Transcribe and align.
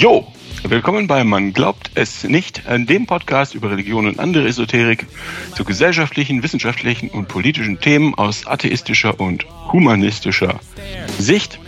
Jo, 0.00 0.26
willkommen 0.62 1.08
bei 1.08 1.24
Man 1.24 1.52
glaubt 1.52 1.90
es 1.94 2.24
nicht, 2.24 2.62
dem 2.66 3.04
Podcast 3.04 3.54
über 3.54 3.70
Religion 3.70 4.06
und 4.06 4.18
andere 4.18 4.48
Esoterik 4.48 5.06
zu 5.54 5.62
gesellschaftlichen, 5.62 6.42
wissenschaftlichen 6.42 7.10
und 7.10 7.28
politischen 7.28 7.80
Themen 7.80 8.14
aus 8.14 8.46
atheistischer 8.46 9.20
und 9.20 9.44
humanistischer 9.70 10.58
Sicht. 11.18 11.58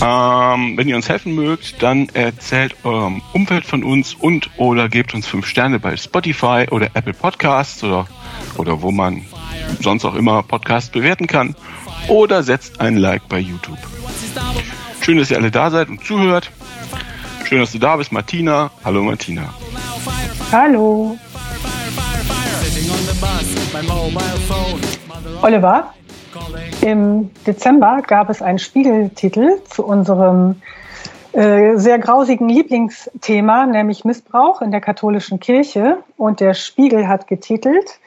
Ähm, 0.00 0.76
wenn 0.76 0.88
ihr 0.88 0.96
uns 0.96 1.08
helfen 1.08 1.36
mögt, 1.36 1.80
dann 1.80 2.08
erzählt 2.08 2.74
eurem 2.82 3.22
Umfeld 3.32 3.66
von 3.66 3.84
uns 3.84 4.14
und 4.14 4.50
oder 4.56 4.88
gebt 4.88 5.14
uns 5.14 5.28
fünf 5.28 5.46
Sterne 5.46 5.78
bei 5.78 5.96
Spotify 5.96 6.66
oder 6.72 6.90
Apple 6.94 7.14
Podcasts 7.14 7.84
oder, 7.84 8.08
oder 8.56 8.82
wo 8.82 8.90
man 8.90 9.22
sonst 9.80 10.04
auch 10.04 10.16
immer 10.16 10.42
Podcasts 10.42 10.90
bewerten 10.90 11.28
kann 11.28 11.54
oder 12.08 12.42
setzt 12.42 12.80
ein 12.80 12.96
Like 12.96 13.28
bei 13.28 13.38
YouTube. 13.38 13.78
Schön, 15.02 15.18
dass 15.18 15.30
ihr 15.30 15.36
alle 15.36 15.52
da 15.52 15.70
seid 15.70 15.88
und 15.88 16.04
zuhört. 16.04 16.50
Schön, 17.52 17.60
dass 17.60 17.72
du 17.72 17.78
da 17.78 17.96
bist, 17.96 18.10
Martina. 18.12 18.70
Hallo, 18.82 19.02
Martina. 19.02 19.42
Hallo. 20.50 21.18
Oliver, 25.42 25.92
im 26.80 27.30
Dezember 27.46 28.00
gab 28.06 28.30
es 28.30 28.40
einen 28.40 28.58
Spiegeltitel 28.58 29.58
zu 29.68 29.84
unserem 29.84 30.62
äh, 31.32 31.76
sehr 31.76 31.98
grausigen 31.98 32.48
Lieblingsthema, 32.48 33.66
nämlich 33.66 34.06
Missbrauch 34.06 34.62
in 34.62 34.70
der 34.70 34.80
katholischen 34.80 35.38
Kirche. 35.38 35.98
Und 36.16 36.40
der 36.40 36.54
Spiegel 36.54 37.06
hat 37.06 37.26
getitelt 37.26 38.00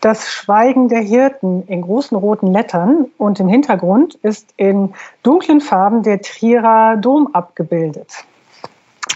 Das 0.00 0.30
Schweigen 0.30 0.88
der 0.88 1.02
Hirten 1.02 1.64
in 1.66 1.82
großen 1.82 2.16
roten 2.16 2.50
Lettern 2.50 3.08
und 3.18 3.40
im 3.40 3.48
Hintergrund 3.48 4.14
ist 4.22 4.54
in 4.56 4.94
dunklen 5.22 5.60
Farben 5.60 6.02
der 6.02 6.22
Trierer 6.22 6.96
Dom 6.96 7.34
abgebildet. 7.34 8.24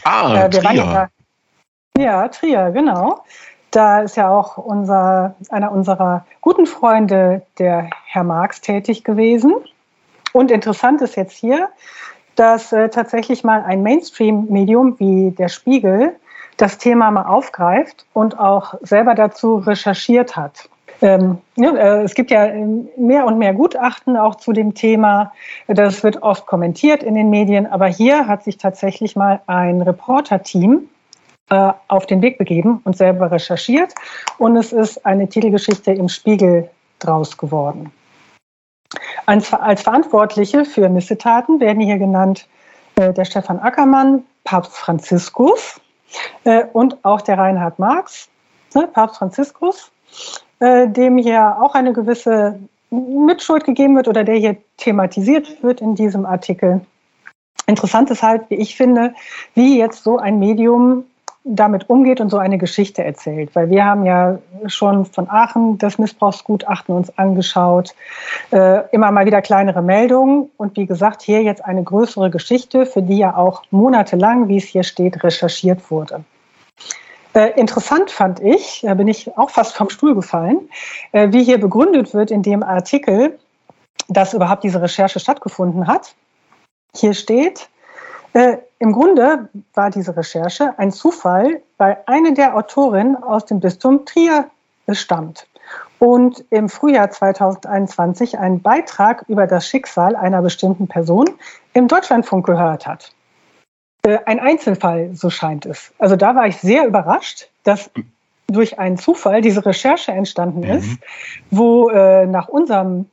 Ah, 0.04 0.44
äh, 0.44 0.50
Trier. 0.50 0.74
Ja, 0.74 1.08
ja, 1.98 2.28
Trier, 2.28 2.70
genau. 2.70 3.24
Da 3.70 4.00
ist 4.00 4.16
ja 4.16 4.28
auch 4.28 4.56
unser, 4.56 5.34
einer 5.50 5.70
unserer 5.70 6.24
guten 6.40 6.66
Freunde, 6.66 7.42
der 7.58 7.88
Herr 8.06 8.24
Marx, 8.24 8.60
tätig 8.60 9.04
gewesen. 9.04 9.54
Und 10.32 10.50
interessant 10.50 11.02
ist 11.02 11.16
jetzt 11.16 11.36
hier, 11.36 11.68
dass 12.36 12.72
äh, 12.72 12.88
tatsächlich 12.88 13.44
mal 13.44 13.62
ein 13.62 13.82
Mainstream-Medium 13.82 14.98
wie 14.98 15.30
der 15.32 15.48
Spiegel 15.48 16.16
das 16.56 16.78
Thema 16.78 17.10
mal 17.10 17.24
aufgreift 17.24 18.06
und 18.12 18.38
auch 18.38 18.74
selber 18.82 19.14
dazu 19.14 19.56
recherchiert 19.56 20.36
hat. 20.36 20.68
Ähm, 21.02 21.38
ja, 21.56 21.74
äh, 21.74 22.02
es 22.02 22.14
gibt 22.14 22.30
ja 22.30 22.46
ähm, 22.46 22.88
mehr 22.96 23.26
und 23.26 23.38
mehr 23.38 23.54
Gutachten 23.54 24.16
auch 24.16 24.34
zu 24.34 24.52
dem 24.52 24.74
Thema. 24.74 25.32
Das 25.66 26.02
wird 26.02 26.22
oft 26.22 26.46
kommentiert 26.46 27.02
in 27.02 27.14
den 27.14 27.30
Medien, 27.30 27.66
aber 27.66 27.86
hier 27.86 28.26
hat 28.26 28.44
sich 28.44 28.58
tatsächlich 28.58 29.16
mal 29.16 29.40
ein 29.46 29.80
Reporter-Team 29.80 30.88
äh, 31.48 31.72
auf 31.88 32.06
den 32.06 32.20
Weg 32.22 32.38
begeben 32.38 32.80
und 32.84 32.96
selber 32.96 33.30
recherchiert. 33.30 33.94
Und 34.38 34.56
es 34.56 34.72
ist 34.72 35.04
eine 35.06 35.28
Titelgeschichte 35.28 35.92
im 35.92 36.08
Spiegel 36.08 36.68
draus 36.98 37.36
geworden. 37.36 37.90
Als, 39.26 39.52
als 39.52 39.82
Verantwortliche 39.82 40.64
für 40.64 40.88
Missetaten 40.88 41.60
werden 41.60 41.80
hier 41.80 41.98
genannt 41.98 42.46
äh, 42.96 43.12
der 43.12 43.24
Stefan 43.24 43.58
Ackermann, 43.58 44.24
Papst 44.44 44.76
Franziskus 44.76 45.80
äh, 46.44 46.64
und 46.72 47.02
auch 47.04 47.20
der 47.20 47.38
Reinhard 47.38 47.78
Marx, 47.78 48.28
ne, 48.74 48.88
Papst 48.88 49.18
Franziskus 49.18 49.90
äh, 50.60 50.88
dem 50.88 51.18
hier 51.18 51.56
auch 51.60 51.74
eine 51.74 51.92
gewisse 51.92 52.58
Mitschuld 52.90 53.64
gegeben 53.64 53.96
wird 53.96 54.08
oder 54.08 54.24
der 54.24 54.36
hier 54.36 54.56
thematisiert 54.76 55.62
wird 55.62 55.80
in 55.80 55.94
diesem 55.94 56.26
Artikel. 56.26 56.80
Interessant 57.66 58.10
ist 58.10 58.22
halt, 58.22 58.42
wie 58.48 58.56
ich 58.56 58.76
finde, 58.76 59.14
wie 59.54 59.78
jetzt 59.78 60.02
so 60.02 60.18
ein 60.18 60.38
Medium 60.38 61.04
damit 61.44 61.88
umgeht 61.88 62.20
und 62.20 62.28
so 62.28 62.36
eine 62.36 62.58
Geschichte 62.58 63.02
erzählt. 63.02 63.54
Weil 63.54 63.70
wir 63.70 63.84
haben 63.84 64.04
ja 64.04 64.38
schon 64.66 65.06
von 65.06 65.30
Aachen 65.30 65.78
das 65.78 65.98
Missbrauchsgutachten 65.98 66.94
uns 66.94 67.16
angeschaut, 67.16 67.94
äh, 68.50 68.82
immer 68.92 69.10
mal 69.10 69.24
wieder 69.24 69.40
kleinere 69.40 69.82
Meldungen 69.82 70.50
und 70.56 70.76
wie 70.76 70.86
gesagt, 70.86 71.22
hier 71.22 71.42
jetzt 71.42 71.64
eine 71.64 71.82
größere 71.82 72.30
Geschichte, 72.30 72.84
für 72.84 73.02
die 73.02 73.18
ja 73.18 73.36
auch 73.36 73.62
monatelang, 73.70 74.48
wie 74.48 74.58
es 74.58 74.64
hier 74.64 74.82
steht, 74.82 75.22
recherchiert 75.24 75.90
wurde. 75.90 76.24
Äh, 77.34 77.58
interessant 77.60 78.10
fand 78.10 78.40
ich, 78.40 78.80
da 78.82 78.94
bin 78.94 79.06
ich 79.06 79.36
auch 79.36 79.50
fast 79.50 79.76
vom 79.76 79.88
Stuhl 79.88 80.14
gefallen, 80.14 80.68
äh, 81.12 81.28
wie 81.30 81.44
hier 81.44 81.60
begründet 81.60 82.12
wird 82.12 82.30
in 82.30 82.42
dem 82.42 82.62
Artikel, 82.62 83.38
dass 84.08 84.34
überhaupt 84.34 84.64
diese 84.64 84.82
Recherche 84.82 85.20
stattgefunden 85.20 85.86
hat. 85.86 86.14
Hier 86.94 87.14
steht, 87.14 87.68
äh, 88.32 88.58
im 88.80 88.92
Grunde 88.92 89.48
war 89.74 89.90
diese 89.90 90.16
Recherche 90.16 90.74
ein 90.76 90.90
Zufall, 90.90 91.62
weil 91.78 91.98
eine 92.06 92.32
der 92.34 92.56
Autorinnen 92.56 93.16
aus 93.22 93.44
dem 93.46 93.60
Bistum 93.60 94.04
Trier 94.06 94.50
stammt 94.90 95.46
und 96.00 96.44
im 96.50 96.68
Frühjahr 96.68 97.10
2021 97.10 98.38
einen 98.38 98.60
Beitrag 98.60 99.24
über 99.28 99.46
das 99.46 99.68
Schicksal 99.68 100.16
einer 100.16 100.42
bestimmten 100.42 100.88
Person 100.88 101.28
im 101.74 101.86
Deutschlandfunk 101.86 102.46
gehört 102.46 102.86
hat. 102.86 103.12
Äh, 104.02 104.18
ein 104.26 104.40
Einzelfall, 104.40 105.10
so 105.14 105.30
scheint 105.30 105.66
es. 105.66 105.92
Also 105.98 106.16
da 106.16 106.34
war 106.34 106.46
ich 106.46 106.56
sehr 106.56 106.86
überrascht, 106.86 107.48
dass 107.64 107.90
durch 108.46 108.78
einen 108.78 108.98
Zufall 108.98 109.42
diese 109.42 109.64
Recherche 109.64 110.12
entstanden 110.12 110.64
ist, 110.64 110.88
mhm. 110.88 110.98
wo 111.50 111.88
äh, 111.90 112.26
nach 112.26 112.48
unserem 112.48 113.06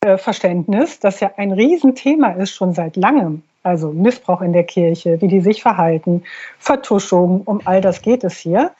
äh, 0.00 0.18
Verständnis 0.18 1.00
das 1.00 1.20
ja 1.20 1.30
ein 1.36 1.52
Riesenthema 1.52 2.32
ist 2.32 2.52
schon 2.52 2.74
seit 2.74 2.96
langem. 2.96 3.42
Also 3.62 3.90
Missbrauch 3.90 4.42
in 4.42 4.52
der 4.52 4.64
Kirche, 4.64 5.20
wie 5.20 5.28
die 5.28 5.40
sich 5.40 5.62
verhalten, 5.62 6.22
Vertuschung, 6.58 7.42
um 7.46 7.60
all 7.64 7.80
das 7.80 8.00
geht 8.00 8.22
es 8.22 8.36
hier. 8.36 8.70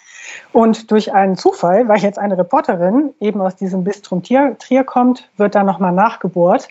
Und 0.53 0.91
durch 0.91 1.13
einen 1.13 1.37
Zufall, 1.37 1.89
weil 1.89 1.99
jetzt 1.99 2.19
eine 2.19 2.37
Reporterin 2.39 3.15
eben 3.21 3.41
aus 3.41 3.57
diesem 3.57 3.85
Bistrum 3.85 4.23
Trier, 4.23 4.57
Trier 4.59 4.85
kommt, 4.85 5.29
wird 5.37 5.55
da 5.55 5.63
nochmal 5.63 5.93
nachgebohrt. 5.93 6.69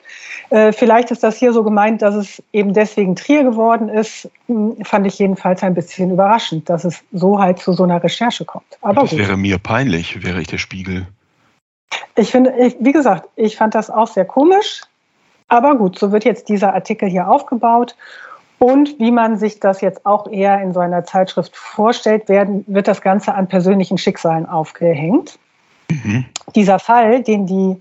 Äh, 0.50 0.72
vielleicht 0.72 1.12
ist 1.12 1.24
das 1.24 1.38
hier 1.38 1.54
so 1.54 1.64
gemeint, 1.64 2.02
dass 2.02 2.16
es 2.16 2.44
eben 2.54 2.74
deswegen 2.74 3.16
Trier 3.16 3.44
geworden 3.44 3.90
ist. 3.90 4.30
Hm, 4.48 4.78
fand 4.84 5.08
ich 5.08 5.20
jedenfalls 5.20 5.64
ein 5.64 5.74
bisschen 5.74 6.12
überraschend, 6.12 6.70
dass 6.70 6.84
es 6.86 7.04
so 7.12 7.40
halt 7.40 7.60
zu 7.60 7.74
so 7.74 7.84
einer 7.84 8.04
Recherche 8.04 8.46
kommt. 8.46 8.66
Aber 8.82 9.02
das 9.02 9.12
gut. 9.12 9.20
wäre 9.20 9.38
mir 9.38 9.58
peinlich, 9.58 10.24
wäre 10.24 10.42
ich 10.42 10.48
der 10.48 10.58
Spiegel. 10.58 11.08
Ich 12.16 12.32
finde, 12.32 12.54
ich, 12.58 12.76
wie 12.80 12.92
gesagt, 12.92 13.30
ich 13.36 13.58
fand 13.58 13.76
das 13.76 13.90
auch 13.90 14.08
sehr 14.08 14.26
komisch. 14.26 14.82
Aber 15.48 15.76
gut, 15.76 16.00
so 16.00 16.12
wird 16.12 16.26
jetzt 16.26 16.50
dieser 16.50 16.74
Artikel 16.74 17.08
hier 17.08 17.28
aufgebaut. 17.28 17.96
Und 18.66 18.98
wie 18.98 19.12
man 19.12 19.38
sich 19.38 19.60
das 19.60 19.82
jetzt 19.82 20.08
auch 20.08 20.26
eher 20.26 20.60
in 20.60 20.74
so 20.74 20.80
einer 20.80 21.04
Zeitschrift 21.04 21.56
vorstellt, 21.56 22.28
werden, 22.30 22.64
wird 22.66 22.88
das 22.88 23.04
Ganze 23.04 23.36
an 23.36 23.48
persönlichen 23.48 24.00
Schicksalen 24.00 24.48
aufgehängt. 24.48 25.38
Mhm. 25.92 26.26
Dieser 26.56 26.80
Fall, 26.80 27.22
den 27.22 27.46
die 27.46 27.80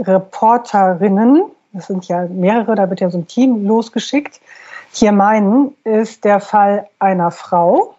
Reporterinnen, 0.00 1.44
das 1.72 1.86
sind 1.86 2.08
ja 2.08 2.26
mehrere, 2.26 2.74
da 2.74 2.90
wird 2.90 2.98
ja 2.98 3.10
so 3.10 3.18
ein 3.18 3.28
Team 3.28 3.64
losgeschickt, 3.64 4.40
hier 4.90 5.12
meinen, 5.12 5.76
ist 5.84 6.24
der 6.24 6.40
Fall 6.40 6.88
einer 6.98 7.30
Frau, 7.30 7.94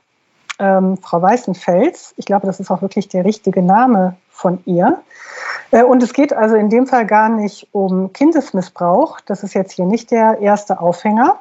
ähm, 0.60 0.98
Frau 0.98 1.22
Weißenfels. 1.22 2.16
Ich 2.18 2.26
glaube, 2.26 2.48
das 2.48 2.60
ist 2.60 2.70
auch 2.70 2.82
wirklich 2.82 3.08
der 3.08 3.24
richtige 3.24 3.62
Name 3.62 4.18
von 4.30 4.62
ihr. 4.66 5.02
Äh, 5.72 5.84
und 5.84 6.04
es 6.04 6.12
geht 6.12 6.34
also 6.34 6.56
in 6.56 6.70
dem 6.70 6.86
Fall 6.86 7.06
gar 7.06 7.30
nicht 7.30 7.70
um 7.72 8.12
Kindesmissbrauch. 8.12 9.22
Das 9.22 9.42
ist 9.42 9.54
jetzt 9.54 9.72
hier 9.72 9.86
nicht 9.86 10.12
der 10.12 10.40
erste 10.42 10.82
Aufhänger. 10.82 11.40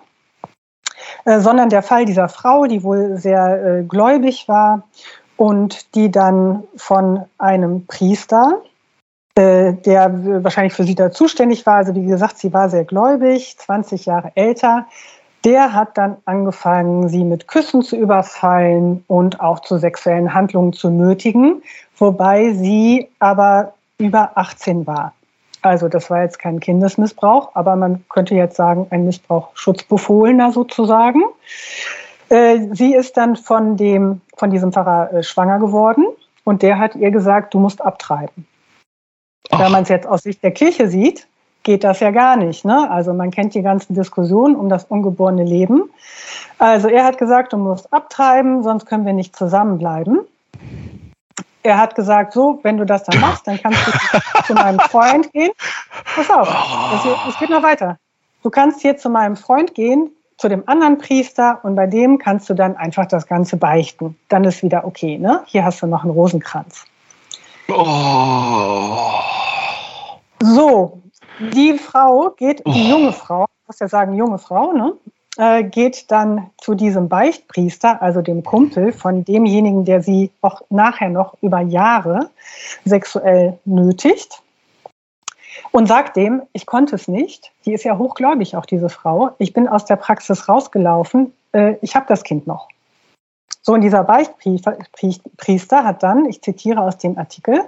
Äh, 1.25 1.41
sondern 1.41 1.69
der 1.69 1.83
Fall 1.83 2.05
dieser 2.05 2.29
Frau, 2.29 2.67
die 2.67 2.83
wohl 2.83 3.17
sehr 3.17 3.65
äh, 3.65 3.83
gläubig 3.83 4.49
war 4.49 4.83
und 5.37 5.95
die 5.95 6.11
dann 6.11 6.65
von 6.77 7.25
einem 7.39 7.87
Priester, 7.87 8.63
äh, 9.37 9.73
der 9.73 10.45
wahrscheinlich 10.45 10.75
für 10.75 10.85
sie 10.85 10.95
da 10.95 11.11
zuständig 11.11 11.67
war, 11.67 11.77
also 11.77 11.95
wie 11.95 12.07
gesagt, 12.07 12.39
sie 12.39 12.53
war 12.53 12.69
sehr 12.69 12.85
gläubig, 12.85 13.57
20 13.59 14.07
Jahre 14.07 14.33
älter, 14.35 14.87
der 15.45 15.75
hat 15.75 15.99
dann 15.99 16.17
angefangen, 16.25 17.09
sie 17.09 17.25
mit 17.25 17.49
Küssen 17.49 17.83
zu 17.83 17.97
überfallen 17.97 19.05
und 19.09 19.41
auch 19.41 19.61
zu 19.61 19.77
sexuellen 19.77 20.33
Handlungen 20.33 20.73
zu 20.73 20.89
nötigen, 20.89 21.63
wobei 21.99 22.53
sie 22.53 23.09
aber 23.19 23.75
über 23.99 24.33
18 24.37 24.87
war. 24.87 25.14
Also 25.65 25.89
das 25.89 26.11
war 26.11 26.23
jetzt 26.23 26.39
kein 26.39 26.61
Kindesmissbrauch, 26.61 27.53
aber 27.55 27.75
man 27.75 28.05
könnte 28.11 28.35
jetzt 28.35 28.55
sagen, 28.57 28.87
ein 28.91 29.07
Missbrauch 29.07 29.49
schutzbefohlener 29.55 30.53
sozusagen. 30.53 31.23
Äh, 32.29 32.69
sie 32.73 32.95
ist 32.95 33.17
dann 33.17 33.35
von, 33.35 33.79
dem, 33.79 34.21
von 34.37 34.51
diesem 34.51 34.73
Pfarrer 34.73 35.13
äh, 35.13 35.23
schwanger 35.23 35.59
geworden 35.59 36.07
und 36.45 36.61
der 36.61 36.79
hat 36.79 36.97
ihr 36.97 37.11
gesagt, 37.11 37.55
du 37.55 37.61
musst 37.61 37.81
abtreiben. 37.81 38.47
Ach. 39.51 39.61
Wenn 39.61 39.73
man 39.73 39.85
es 39.85 39.89
jetzt 39.89 40.07
aus 40.07 40.23
Sicht 40.23 40.43
der 40.43 40.51
Kirche 40.51 40.89
sieht, 40.89 41.27
geht 41.63 41.83
das 41.83 42.01
ja 42.01 42.11
gar 42.11 42.37
nicht. 42.37 42.67
Ne? 42.67 42.91
Also 42.91 43.15
man 43.15 43.31
kennt 43.31 43.55
die 43.55 43.63
ganzen 43.63 43.95
Diskussionen 43.95 44.57
um 44.57 44.69
das 44.69 44.85
ungeborene 44.85 45.45
Leben. 45.45 45.85
Also 46.59 46.89
er 46.89 47.05
hat 47.05 47.17
gesagt, 47.17 47.55
du 47.55 47.57
musst 47.57 47.91
abtreiben, 47.91 48.63
sonst 48.63 48.85
können 48.85 49.07
wir 49.07 49.15
nicht 49.15 49.35
zusammenbleiben 49.35 50.21
er 51.65 51.79
hat 51.79 51.95
gesagt, 51.95 52.35
so, 52.35 52.61
wenn 52.63 52.77
du 52.77 52.85
das 52.85 53.05
dann 53.05 53.21
machst, 53.21 53.47
dann 53.47 53.61
kannst 53.61 53.81
du 53.87 54.43
zu 54.45 54.55
meinem 54.55 54.79
Freund 54.79 55.33
gehen. 55.33 55.51
Pass 56.15 56.31
auf, 56.31 56.49
es 57.29 57.39
geht 57.39 57.51
noch 57.51 57.63
weiter. 57.63 57.99
Du 58.43 58.51
kannst 58.51 58.83
hier 58.83 58.99
zu 58.99 59.09
meinem 59.09 59.37
Freund 59.37 59.75
gehen, 59.75 60.11
zu 60.37 60.49
dem 60.49 60.69
anderen 60.69 60.99
Priester 60.99 61.61
und 61.63 61.75
bei 61.75 61.87
dem 61.87 62.19
kannst 62.19 62.51
du 62.51 62.55
dann 62.55 62.77
einfach 62.77 63.07
das 63.07 63.27
Ganze 63.27 63.57
beichten. 63.57 64.19
Dann 64.29 64.45
ist 64.45 64.63
wieder 64.63 64.85
okay. 64.85 65.17
Ne? 65.17 65.43
Hier 65.47 65.65
hast 65.65 65.81
du 65.81 65.87
noch 65.87 66.03
einen 66.03 66.13
Rosenkranz. 66.13 66.85
Oh. 67.69 69.21
So, 70.43 71.01
die 71.39 71.79
Frau 71.79 72.31
geht, 72.37 72.63
die 72.67 72.91
junge 72.91 73.15
Frau, 73.15 73.47
muss 73.67 73.79
ja 73.79 73.89
sagen 73.89 74.15
junge 74.15 74.39
Frau, 74.39 74.73
ne? 74.73 74.93
Äh, 75.37 75.65
geht 75.65 76.13
dann 76.13 76.51
zu 76.59 76.75
diesem 76.75 77.09
Beichtpriester, 77.09 78.01
also 78.01 78.23
dem 78.23 78.45
Kumpel 78.45 78.93
von 78.93 79.25
demjenigen, 79.25 79.85
der 79.85 80.01
sie 80.01 80.31
auch 80.43 80.63
nachher 80.71 81.09
noch 81.09 81.37
über 81.43 81.61
Jahre 81.61 82.31
sexuell 82.85 83.59
nötigt 83.65 84.43
und 85.73 85.89
sagt 85.89 86.17
dem, 86.17 86.43
ich 86.53 86.67
konnte 86.67 86.95
es 86.95 87.09
nicht. 87.09 87.51
Die 87.67 87.73
ist 87.73 87.83
ja 87.83 87.99
hochgläubig, 87.99 88.57
auch 88.57 88.67
diese 88.67 88.89
Frau. 88.89 89.31
Ich 89.39 89.53
bin 89.53 89.67
aus 89.67 89.85
der 89.85 89.97
Praxis 89.97 90.49
rausgelaufen. 90.49 91.33
Äh, 91.53 91.77
ich 91.83 91.97
habe 91.97 92.07
das 92.09 92.23
Kind 92.23 92.47
noch. 92.47 92.69
So, 93.61 93.73
und 93.73 93.81
dieser 93.81 94.05
Beichtpriester 94.05 95.85
hat 95.85 96.03
dann, 96.05 96.27
ich 96.27 96.43
zitiere 96.43 96.81
aus 96.81 96.99
dem 96.99 97.19
Artikel, 97.19 97.63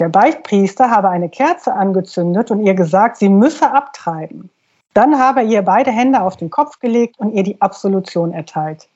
der 0.00 0.08
Beichtpriester 0.08 0.90
habe 0.90 1.10
eine 1.10 1.28
Kerze 1.28 1.74
angezündet 1.74 2.50
und 2.50 2.64
ihr 2.64 2.74
gesagt, 2.74 3.18
sie 3.18 3.28
müsse 3.28 3.70
abtreiben. 3.70 4.50
Dann 4.98 5.16
habe 5.16 5.44
ihr 5.44 5.62
beide 5.62 5.92
Hände 5.92 6.20
auf 6.20 6.36
den 6.36 6.50
Kopf 6.50 6.80
gelegt 6.80 7.20
und 7.20 7.32
ihr 7.32 7.44
die 7.44 7.60
Absolution 7.62 8.32
erteilt. 8.32 8.88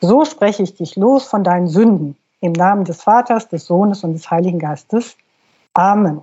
So 0.00 0.24
spreche 0.24 0.64
ich 0.64 0.74
dich 0.74 0.96
los 0.96 1.28
von 1.28 1.44
deinen 1.44 1.68
Sünden. 1.68 2.16
Im 2.40 2.50
Namen 2.50 2.84
des 2.84 3.04
Vaters, 3.04 3.48
des 3.48 3.64
Sohnes 3.64 4.02
und 4.02 4.14
des 4.14 4.28
Heiligen 4.32 4.58
Geistes. 4.58 5.16
Amen. 5.74 6.22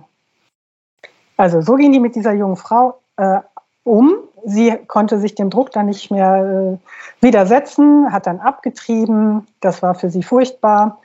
Also 1.38 1.62
so 1.62 1.76
ging 1.76 1.92
die 1.92 1.98
mit 1.98 2.14
dieser 2.14 2.34
jungen 2.34 2.56
Frau 2.56 3.00
äh, 3.16 3.40
um. 3.84 4.16
Sie 4.44 4.76
konnte 4.86 5.18
sich 5.18 5.34
dem 5.34 5.48
Druck 5.48 5.70
dann 5.70 5.86
nicht 5.86 6.10
mehr 6.10 6.78
äh, 6.78 7.24
widersetzen, 7.24 8.12
hat 8.12 8.26
dann 8.26 8.38
abgetrieben. 8.38 9.46
Das 9.62 9.82
war 9.82 9.94
für 9.94 10.10
sie 10.10 10.22
furchtbar. 10.22 10.98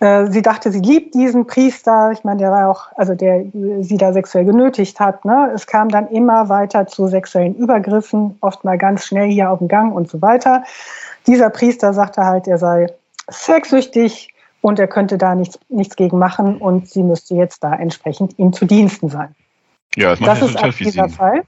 Äh, 0.00 0.30
sie 0.30 0.40
dachte, 0.40 0.72
sie 0.72 0.80
liebt 0.80 1.14
diesen 1.14 1.46
Priester. 1.46 2.10
Ich 2.12 2.24
meine, 2.24 2.38
der 2.38 2.50
war 2.50 2.68
auch, 2.70 2.88
also 2.96 3.14
der 3.14 3.44
sie 3.80 3.98
da 3.98 4.12
sexuell 4.12 4.46
genötigt 4.46 4.98
hat. 4.98 5.24
Ne? 5.26 5.52
Es 5.54 5.66
kam 5.66 5.90
dann 5.90 6.08
immer 6.08 6.48
weiter 6.48 6.86
zu 6.86 7.06
sexuellen 7.06 7.54
Übergriffen, 7.54 8.38
oft 8.40 8.64
mal 8.64 8.78
ganz 8.78 9.04
schnell 9.04 9.30
hier 9.30 9.50
auf 9.50 9.58
dem 9.58 9.68
Gang 9.68 9.94
und 9.94 10.08
so 10.08 10.20
weiter. 10.22 10.64
Dieser 11.26 11.50
Priester 11.50 11.92
sagte 11.92 12.24
halt, 12.24 12.48
er 12.48 12.56
sei 12.56 12.86
sexsüchtig 13.28 14.32
und 14.62 14.78
er 14.78 14.88
könnte 14.88 15.18
da 15.18 15.34
nichts, 15.34 15.58
nichts 15.68 15.96
gegen 15.96 16.18
machen 16.18 16.56
und 16.56 16.88
sie 16.88 17.02
müsste 17.02 17.34
jetzt 17.34 17.62
da 17.62 17.74
entsprechend 17.74 18.38
ihm 18.38 18.54
zu 18.54 18.64
Diensten 18.64 19.10
sein. 19.10 19.34
Ja, 19.96 20.16
das 20.16 20.40
das 20.40 20.52
total 20.52 20.72
viel 20.72 20.90
Sinn. 20.90 21.10
Fall. 21.10 21.42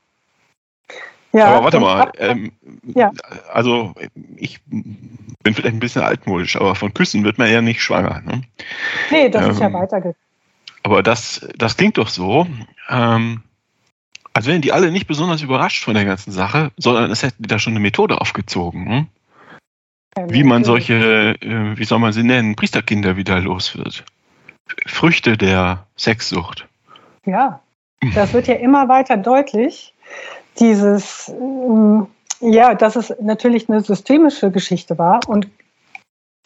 Ja, 1.33 1.47
aber 1.47 1.65
warte 1.65 1.81
mal, 1.81 2.13
ähm, 2.19 2.53
ja. 2.95 3.11
also 3.51 3.95
ich 4.37 4.61
bin 4.67 5.55
vielleicht 5.55 5.75
ein 5.75 5.81
bisschen 5.81 6.03
altmodisch, 6.03 6.57
aber 6.57 6.75
von 6.75 6.93
Küssen 6.93 7.25
wird 7.25 7.39
man 7.39 7.51
ja 7.51 7.63
nicht 7.63 7.83
schwanger. 7.83 8.21
Ne? 8.21 8.43
Nee, 9.11 9.29
das 9.31 9.45
ähm, 9.45 9.51
ist 9.51 9.61
ja 9.61 9.67
ähm, 9.67 9.73
weitergegangen. 9.73 10.17
Aber 10.83 11.03
das, 11.03 11.49
das 11.57 11.77
klingt 11.77 11.97
doch 11.97 12.09
so, 12.09 12.47
ähm, 12.89 13.43
als 14.35 14.47
wären 14.47 14.63
die 14.63 14.73
alle 14.73 14.91
nicht 14.91 15.07
besonders 15.07 15.43
überrascht 15.43 15.85
von 15.85 15.95
der 15.95 16.05
ganzen 16.05 16.33
Sache, 16.33 16.71
sondern 16.77 17.11
es 17.11 17.23
hätten 17.23 17.43
die 17.43 17.49
da 17.49 17.59
schon 17.59 17.73
eine 17.73 17.81
Methode 17.81 18.21
aufgezogen. 18.21 18.85
Ne? 18.85 19.07
Ja, 20.17 20.29
wie 20.29 20.45
man 20.45 20.65
solche, 20.65 21.35
äh, 21.41 21.79
wie 21.79 21.85
soll 21.85 21.99
man 21.99 22.13
sie 22.13 22.23
nennen, 22.23 22.57
Priesterkinder 22.57 23.17
wieder 23.17 23.41
los 23.41 23.77
wird. 23.77 24.05
Früchte 24.87 25.37
der 25.37 25.87
Sexsucht. 25.97 26.67
Ja, 27.25 27.61
das 28.15 28.33
wird 28.33 28.49
ja 28.49 28.55
immer 28.55 28.89
weiter 28.89 29.17
deutlich, 29.17 29.95
dieses, 30.59 31.29
ähm, 31.29 32.07
ja, 32.41 32.75
dass 32.75 32.97
es 32.97 33.15
natürlich 33.21 33.69
eine 33.69 33.81
systemische 33.81 34.51
Geschichte 34.51 34.99
war 34.99 35.21
und 35.27 35.49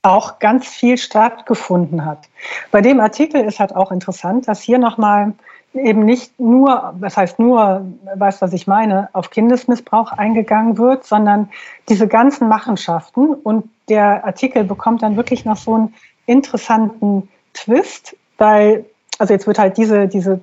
auch 0.02 0.38
ganz 0.38 0.68
viel 0.68 0.98
stattgefunden 0.98 2.04
hat. 2.04 2.28
Bei 2.70 2.80
dem 2.80 3.00
Artikel 3.00 3.44
ist 3.44 3.58
halt 3.58 3.74
auch 3.74 3.90
interessant, 3.90 4.46
dass 4.46 4.60
hier 4.60 4.78
nochmal 4.78 5.34
eben 5.74 6.04
nicht 6.04 6.38
nur, 6.38 6.94
das 7.00 7.16
heißt 7.16 7.38
nur, 7.38 7.84
weißt 8.14 8.40
was 8.40 8.52
ich 8.52 8.66
meine, 8.66 9.08
auf 9.12 9.30
Kindesmissbrauch 9.30 10.12
eingegangen 10.12 10.78
wird, 10.78 11.04
sondern 11.04 11.50
diese 11.88 12.08
ganzen 12.08 12.48
Machenschaften 12.48 13.34
und 13.34 13.68
der 13.88 14.24
Artikel 14.24 14.64
bekommt 14.64 15.02
dann 15.02 15.16
wirklich 15.16 15.44
noch 15.44 15.56
so 15.56 15.74
einen 15.74 15.94
interessanten 16.26 17.28
Twist, 17.52 18.16
weil 18.38 18.84
also 19.18 19.32
jetzt 19.32 19.46
wird 19.46 19.58
halt 19.58 19.76
diese, 19.76 20.08
diese, 20.08 20.40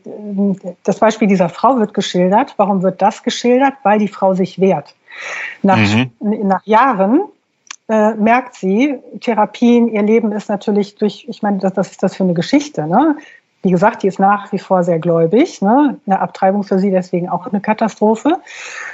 das 0.83 0.99
Beispiel 0.99 1.27
dieser 1.27 1.49
Frau 1.49 1.79
wird 1.79 1.93
geschildert. 1.93 2.53
Warum 2.57 2.81
wird 2.81 3.01
das 3.01 3.23
geschildert? 3.23 3.73
Weil 3.83 3.99
die 3.99 4.07
Frau 4.07 4.33
sich 4.33 4.59
wehrt. 4.59 4.95
Nach, 5.61 5.77
mhm. 5.77 6.11
nach 6.19 6.65
Jahren 6.65 7.21
äh, 7.87 8.13
merkt 8.15 8.55
sie, 8.55 8.95
Therapien, 9.21 9.87
ihr 9.87 10.01
Leben 10.01 10.31
ist 10.31 10.49
natürlich 10.49 10.95
durch, 10.95 11.25
ich 11.27 11.43
meine, 11.43 11.59
das, 11.59 11.73
das 11.73 11.91
ist 11.91 12.03
das 12.03 12.15
für 12.15 12.23
eine 12.23 12.33
Geschichte, 12.33 12.87
ne? 12.87 13.17
Wie 13.63 13.71
gesagt, 13.71 14.03
die 14.03 14.07
ist 14.07 14.19
nach 14.19 14.51
wie 14.51 14.59
vor 14.59 14.83
sehr 14.83 14.99
gläubig. 14.99 15.61
Ne? 15.61 15.97
Eine 16.05 16.19
Abtreibung 16.19 16.63
für 16.63 16.79
sie 16.79 16.91
deswegen 16.91 17.29
auch 17.29 17.47
eine 17.47 17.61
Katastrophe. 17.61 18.41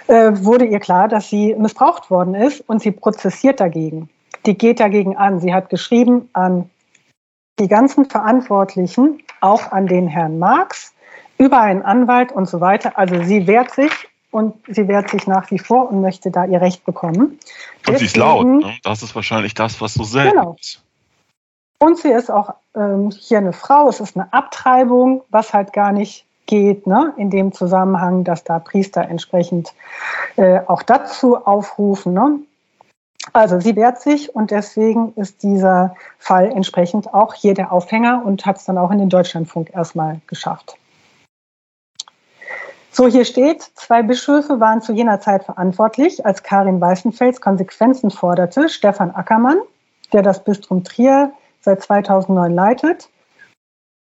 Äh, 0.05 0.31
wurde 0.43 0.65
ihr 0.65 0.79
klar, 0.79 1.07
dass 1.07 1.27
sie 1.27 1.55
missbraucht 1.55 2.11
worden 2.11 2.35
ist 2.35 2.61
und 2.69 2.79
sie 2.79 2.91
prozessiert 2.91 3.59
dagegen. 3.59 4.09
Die 4.45 4.55
geht 4.55 4.79
dagegen 4.79 5.17
an. 5.17 5.39
Sie 5.39 5.55
hat 5.55 5.71
geschrieben 5.71 6.29
an 6.33 6.69
die 7.57 7.67
ganzen 7.67 8.05
Verantwortlichen, 8.05 9.23
auch 9.41 9.71
an 9.71 9.88
den 9.88 10.07
Herrn 10.07 10.39
Marx, 10.39 10.94
über 11.38 11.62
einen 11.62 11.81
Anwalt 11.81 12.31
und 12.31 12.47
so 12.47 12.62
weiter. 12.62 12.97
Also 12.97 13.24
sie 13.24 13.47
wehrt 13.47 13.71
sich 13.71 13.91
und 14.31 14.56
sie 14.68 14.88
wehrt 14.88 15.09
sich 15.09 15.25
nach 15.27 15.50
wie 15.51 15.59
vor 15.59 15.89
und 15.89 16.01
möchte 16.01 16.31
da 16.31 16.45
ihr 16.45 16.62
Recht 16.62 16.86
bekommen. 16.86 17.39
Und 17.88 17.97
sie 17.97 18.06
ist 18.06 18.18
laut. 18.18 18.45
Ne? 18.45 18.77
Das 18.83 19.01
ist 19.01 19.15
wahrscheinlich 19.15 19.53
das, 19.53 19.81
was 19.81 19.94
so 19.94 20.03
selten 20.03 20.38
genau. 20.38 20.56
ist. 20.59 20.83
Und 21.80 21.97
sie 21.97 22.09
ist 22.09 22.30
auch 22.30 22.56
ähm, 22.75 23.09
hier 23.12 23.38
eine 23.38 23.53
Frau. 23.53 23.88
Es 23.88 24.01
ist 24.01 24.18
eine 24.18 24.31
Abtreibung, 24.33 25.24
was 25.30 25.53
halt 25.53 25.71
gar 25.71 25.94
nicht 25.94 26.25
geht, 26.45 26.88
ne? 26.88 27.13
in 27.15 27.30
dem 27.30 27.53
Zusammenhang, 27.53 28.24
dass 28.24 28.44
da 28.44 28.59
Priester 28.59 29.01
entsprechend 29.01 29.74
äh, 30.36 30.59
auch 30.68 30.83
dazu 30.83 31.38
aufrufen. 31.38 32.13
Ne? 32.13 32.39
Also 33.33 33.60
sie 33.60 33.75
wehrt 33.75 34.01
sich 34.01 34.33
und 34.33 34.51
deswegen 34.51 35.13
ist 35.16 35.44
dieser 35.44 35.95
Fall 36.18 36.51
entsprechend 36.51 37.13
auch 37.13 37.33
hier 37.33 37.54
der 37.54 37.71
Aufhänger 37.71 38.24
und 38.25 38.45
hat 38.45 38.57
es 38.57 38.66
dann 38.66 38.77
auch 38.77 38.92
in 38.92 38.98
den 38.98 39.10
Deutschlandfunk 39.10 39.74
erstmal 39.74 40.21
geschafft. 40.27 40.77
So, 42.92 43.07
hier 43.07 43.24
steht, 43.24 43.62
zwei 43.75 44.01
Bischöfe 44.01 44.60
waren 44.60 44.82
zu 44.82 44.93
jener 44.93 45.22
Zeit 45.22 45.43
verantwortlich, 45.43 46.25
als 46.25 46.43
Karin 46.43 46.82
Weißenfels 46.82 47.39
Konsequenzen 47.39 48.10
forderte, 48.10 48.67
Stefan 48.67 49.12
Ackermann, 49.12 49.60
der 50.12 50.24
das 50.24 50.43
Bistum 50.43 50.84
Trier 50.84 51.32
seit 51.62 51.82
2009 51.84 52.53
leitet 52.53 53.10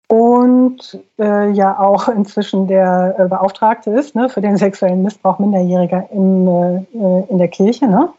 und 0.09 0.99
äh, 1.19 1.51
ja 1.51 1.79
auch 1.79 2.09
inzwischen 2.09 2.67
der 2.67 3.15
äh, 3.19 3.29
Beauftragte 3.29 3.91
ist 3.91 4.17
ne, 4.17 4.29
für 4.29 4.41
den 4.41 4.57
sexuellen 4.57 5.03
Missbrauch 5.03 5.39
Minderjähriger 5.39 6.09
in, 6.11 6.87
äh, 6.93 7.31
in 7.31 7.39
der 7.39 7.49
Kirche. 7.49 7.87
Ne? 7.87 8.13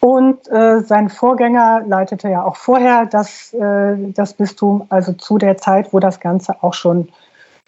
Und 0.00 0.48
äh, 0.48 0.80
sein 0.80 1.08
Vorgänger 1.08 1.82
leitete 1.86 2.28
ja 2.28 2.44
auch 2.44 2.56
vorher 2.56 3.06
das, 3.06 3.52
äh, 3.54 3.96
das 4.12 4.34
Bistum, 4.34 4.86
also 4.88 5.12
zu 5.12 5.38
der 5.38 5.56
Zeit, 5.56 5.92
wo 5.92 6.00
das 6.00 6.20
Ganze 6.20 6.62
auch 6.62 6.74
schon 6.74 7.08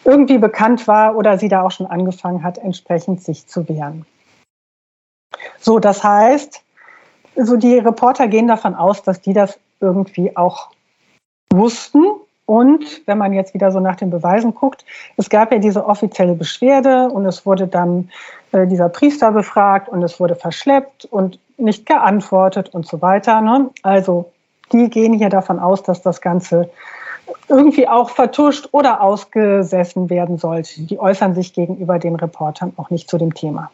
irgendwie 0.05 0.37
bekannt 0.37 0.87
war 0.87 1.15
oder 1.15 1.37
sie 1.37 1.49
da 1.49 1.63
auch 1.63 1.71
schon 1.71 1.87
angefangen 1.87 2.43
hat, 2.43 2.57
entsprechend 2.57 3.21
sich 3.21 3.47
zu 3.47 3.67
wehren. 3.67 4.05
So, 5.59 5.79
das 5.79 6.03
heißt, 6.03 6.63
so 7.35 7.57
die 7.57 7.77
Reporter 7.77 8.27
gehen 8.27 8.47
davon 8.47 8.75
aus, 8.75 9.03
dass 9.03 9.21
die 9.21 9.33
das 9.33 9.59
irgendwie 9.79 10.35
auch 10.35 10.69
wussten. 11.51 12.03
Und 12.45 13.05
wenn 13.05 13.17
man 13.17 13.33
jetzt 13.33 13.53
wieder 13.53 13.71
so 13.71 13.79
nach 13.79 13.95
den 13.95 14.09
Beweisen 14.09 14.55
guckt, 14.55 14.83
es 15.17 15.29
gab 15.29 15.51
ja 15.51 15.59
diese 15.59 15.85
offizielle 15.85 16.33
Beschwerde 16.33 17.09
und 17.09 17.25
es 17.25 17.45
wurde 17.45 17.67
dann 17.67 18.09
dieser 18.53 18.89
Priester 18.89 19.31
befragt 19.31 19.89
und 19.89 20.03
es 20.03 20.19
wurde 20.19 20.35
verschleppt 20.35 21.05
und 21.05 21.39
nicht 21.57 21.85
geantwortet 21.85 22.69
und 22.69 22.87
so 22.87 23.01
weiter. 23.01 23.41
Ne? 23.41 23.69
Also 23.83 24.31
die 24.71 24.89
gehen 24.89 25.13
hier 25.13 25.29
davon 25.29 25.59
aus, 25.59 25.83
dass 25.83 26.01
das 26.01 26.21
Ganze 26.21 26.69
irgendwie 27.47 27.87
auch 27.87 28.09
vertuscht 28.09 28.69
oder 28.71 29.01
ausgesessen 29.01 30.09
werden 30.09 30.37
sollte. 30.37 30.81
Die 30.81 30.99
äußern 30.99 31.35
sich 31.35 31.53
gegenüber 31.53 31.99
den 31.99 32.15
Reportern 32.15 32.73
auch 32.77 32.89
nicht 32.89 33.09
zu 33.09 33.17
dem 33.17 33.33
Thema. 33.33 33.71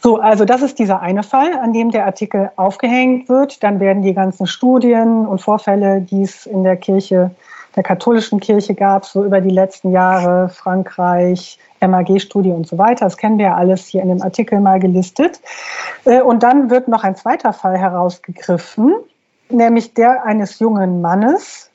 So, 0.00 0.18
also 0.18 0.44
das 0.44 0.62
ist 0.62 0.78
dieser 0.78 1.00
eine 1.00 1.22
Fall, 1.22 1.54
an 1.54 1.72
dem 1.72 1.90
der 1.90 2.06
Artikel 2.06 2.50
aufgehängt 2.56 3.28
wird. 3.28 3.62
Dann 3.62 3.80
werden 3.80 4.02
die 4.02 4.14
ganzen 4.14 4.46
Studien 4.46 5.26
und 5.26 5.40
Vorfälle, 5.40 6.00
die 6.00 6.22
es 6.22 6.46
in 6.46 6.62
der 6.62 6.76
Kirche, 6.76 7.32
der 7.76 7.82
katholischen 7.82 8.40
Kirche 8.40 8.74
gab, 8.74 9.04
so 9.04 9.24
über 9.24 9.40
die 9.40 9.50
letzten 9.50 9.92
Jahre, 9.92 10.48
Frankreich, 10.48 11.58
MAG-Studie 11.80 12.50
und 12.50 12.66
so 12.66 12.78
weiter. 12.78 13.04
Das 13.04 13.16
kennen 13.16 13.38
wir 13.38 13.46
ja 13.46 13.54
alles 13.54 13.86
hier 13.86 14.02
in 14.02 14.08
dem 14.08 14.22
Artikel 14.22 14.60
mal 14.60 14.80
gelistet. 14.80 15.40
Äh, 16.04 16.22
und 16.22 16.42
dann 16.42 16.70
wird 16.70 16.88
noch 16.88 17.04
ein 17.04 17.16
zweiter 17.16 17.52
Fall 17.52 17.78
herausgegriffen, 17.78 18.94
nämlich 19.48 19.94
der 19.94 20.24
eines 20.24 20.58
jungen 20.58 21.00
Mannes, 21.00 21.70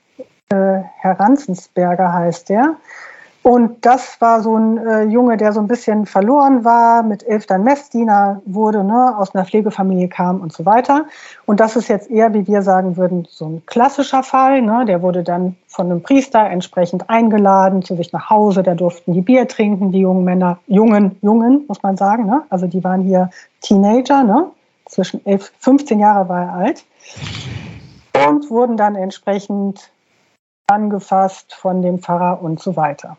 äh, 0.50 0.82
Herr 1.00 1.20
Ranzensberger 1.20 2.14
heißt 2.14 2.50
der, 2.50 2.76
Und 3.44 3.86
das 3.86 4.22
war 4.22 4.42
so 4.42 4.56
ein 4.56 4.78
äh, 4.78 5.04
Junge, 5.04 5.36
der 5.36 5.52
so 5.52 5.60
ein 5.60 5.68
bisschen 5.68 6.06
verloren 6.06 6.64
war, 6.64 7.04
mit 7.04 7.28
elf 7.28 7.46
dann 7.46 7.66
Messdiener 7.66 8.42
wurde, 8.46 8.86
ne, 8.86 9.18
aus 9.18 9.36
einer 9.36 9.44
Pflegefamilie 9.44 10.08
kam 10.08 10.40
und 10.40 10.54
so 10.54 10.66
weiter. 10.66 11.06
Und 11.46 11.60
das 11.60 11.76
ist 11.76 11.90
jetzt 11.90 12.10
eher, 12.10 12.34
wie 12.34 12.48
wir 12.48 12.62
sagen 12.62 12.96
würden, 12.96 13.28
so 13.30 13.46
ein 13.46 13.64
klassischer 13.66 14.24
Fall. 14.24 14.62
Ne? 14.62 14.86
Der 14.86 15.02
wurde 15.02 15.24
dann 15.24 15.58
von 15.68 15.88
einem 15.88 16.02
Priester 16.02 16.40
entsprechend 16.40 17.10
eingeladen 17.10 17.82
zu 17.82 17.98
sich 17.98 18.14
nach 18.14 18.30
Hause. 18.30 18.64
Da 18.64 18.76
durften 18.76 19.12
die 19.12 19.22
Bier 19.22 19.46
trinken, 19.46 19.92
die 19.92 20.00
jungen 20.00 20.24
Männer, 20.24 20.60
jungen, 20.68 21.18
jungen, 21.22 21.66
muss 21.68 21.84
man 21.84 21.98
sagen. 21.98 22.26
Ne? 22.26 22.44
Also 22.50 22.68
die 22.68 22.82
waren 22.82 23.02
hier 23.02 23.30
Teenager, 23.60 24.24
ne? 24.24 24.52
zwischen 24.86 25.26
elf, 25.26 25.52
15 25.60 26.00
Jahre 26.00 26.30
war 26.30 26.44
er 26.44 26.54
alt. 26.54 26.86
Und 28.26 28.50
wurden 28.50 28.78
dann 28.78 28.96
entsprechend 28.96 29.92
angefasst 30.68 31.54
von 31.54 31.82
dem 31.82 32.00
Pfarrer 32.00 32.42
und 32.42 32.62
so 32.62 32.78
weiter. 32.78 33.18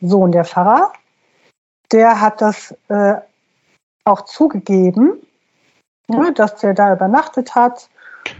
Sohn 0.00 0.32
der 0.32 0.44
Pfarrer, 0.44 0.92
der 1.92 2.20
hat 2.20 2.40
das 2.40 2.74
äh, 2.88 3.14
auch 4.04 4.22
zugegeben, 4.22 5.20
ne, 6.08 6.32
dass 6.32 6.56
der 6.56 6.74
da 6.74 6.92
übernachtet 6.92 7.54
hat. 7.54 7.88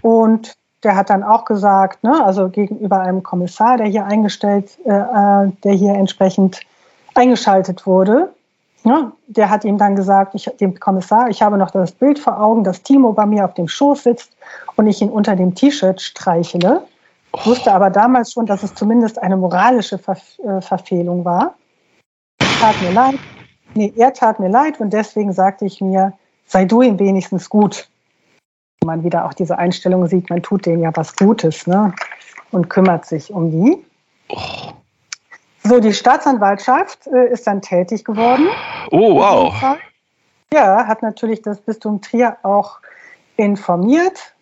Und 0.03 0.55
der 0.83 0.97
hat 0.97 1.11
dann 1.11 1.23
auch 1.23 1.45
gesagt, 1.45 2.03
ne, 2.05 2.25
also 2.25 2.49
gegenüber 2.49 3.01
einem 3.01 3.23
Kommissar, 3.23 3.77
der 3.77 3.87
hier 3.87 4.05
eingestellt, 4.05 4.79
äh, 4.85 4.91
äh 4.91 5.53
der 5.65 5.73
hier 5.73 5.95
entsprechend 5.95 6.61
eingeschaltet 7.15 7.87
wurde, 7.87 8.33
ne, 8.85 9.13
der 9.27 9.51
hat 9.51 9.65
ihm 9.65 9.79
dann 9.79 9.97
gesagt, 9.97 10.35
ich, 10.35 10.51
dem 10.61 10.79
Kommissar, 10.79 11.29
ich 11.29 11.43
habe 11.43 11.59
noch 11.59 11.71
das 11.71 11.93
Bild 11.93 12.19
vor 12.19 12.41
Augen, 12.41 12.65
dass 12.65 12.83
Timo 12.83 13.13
bei 13.13 13.27
mir 13.27 13.45
auf 13.45 13.55
dem 13.55 13.69
Schoß 13.69 14.05
sitzt 14.05 14.33
und 14.77 14.87
ich 14.87 15.01
ihn 15.03 15.11
unter 15.11 15.35
dem 15.35 15.55
T-Shirt 15.55 16.01
streichele. 16.01 16.83
Ich 17.37 17.47
wusste 17.47 17.73
aber 17.73 17.91
damals 17.91 18.33
schon, 18.33 18.47
dass 18.47 18.63
es 18.63 18.75
zumindest 18.75 19.23
eine 19.23 19.37
moralische 19.37 19.99
Ver 19.99 20.17
äh, 20.45 20.61
Verfehlung 20.61 21.25
war. 21.25 21.55
Tat 22.39 22.81
mir 22.81 22.93
leid. 22.93 23.19
Nee, 23.75 23.93
er 23.97 24.13
tat 24.15 24.41
mir 24.41 24.49
leid 24.49 24.81
und 24.81 24.93
deswegen 24.93 25.33
sagte 25.33 25.67
ich 25.67 25.81
mir, 25.81 26.15
sei 26.47 26.65
du 26.65 26.81
ihm 26.81 26.99
wenigstens 26.99 27.51
gut. 27.51 27.89
Man 28.85 29.05
wieder 29.05 29.27
auch 29.27 29.35
diese 29.35 29.59
Einstellung 29.59 30.07
sieht, 30.07 30.31
man 30.31 30.43
tut 30.43 30.65
denen 30.65 30.83
ja 30.83 30.91
was 30.95 31.15
Gutes 31.15 31.67
ne? 31.67 31.93
und 32.53 32.71
kümmert 32.71 33.05
sich 33.05 33.33
um 33.33 33.51
die. 33.51 33.85
Oh. 34.29 34.73
So, 35.63 35.81
die 35.81 35.93
Staatsanwaltschaft 35.93 37.07
äh, 37.09 37.29
ist 37.33 37.47
dann 37.47 37.61
tätig 37.61 38.05
geworden. 38.05 38.47
Oh, 38.93 39.17
wow. 39.17 39.53
Ja, 40.53 40.87
hat 40.87 41.03
natürlich 41.03 41.43
das 41.43 41.61
Bistum 41.61 42.01
Trier 42.01 42.37
auch 42.45 42.79
informiert 43.37 44.36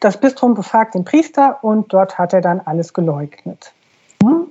das 0.00 0.20
Bistum 0.20 0.54
befragt 0.54 0.94
den 0.94 1.04
Priester 1.04 1.58
und 1.62 1.92
dort 1.92 2.18
hat 2.18 2.32
er 2.32 2.40
dann 2.40 2.60
alles 2.60 2.92
geleugnet. 2.92 3.72
Hm? 4.22 4.48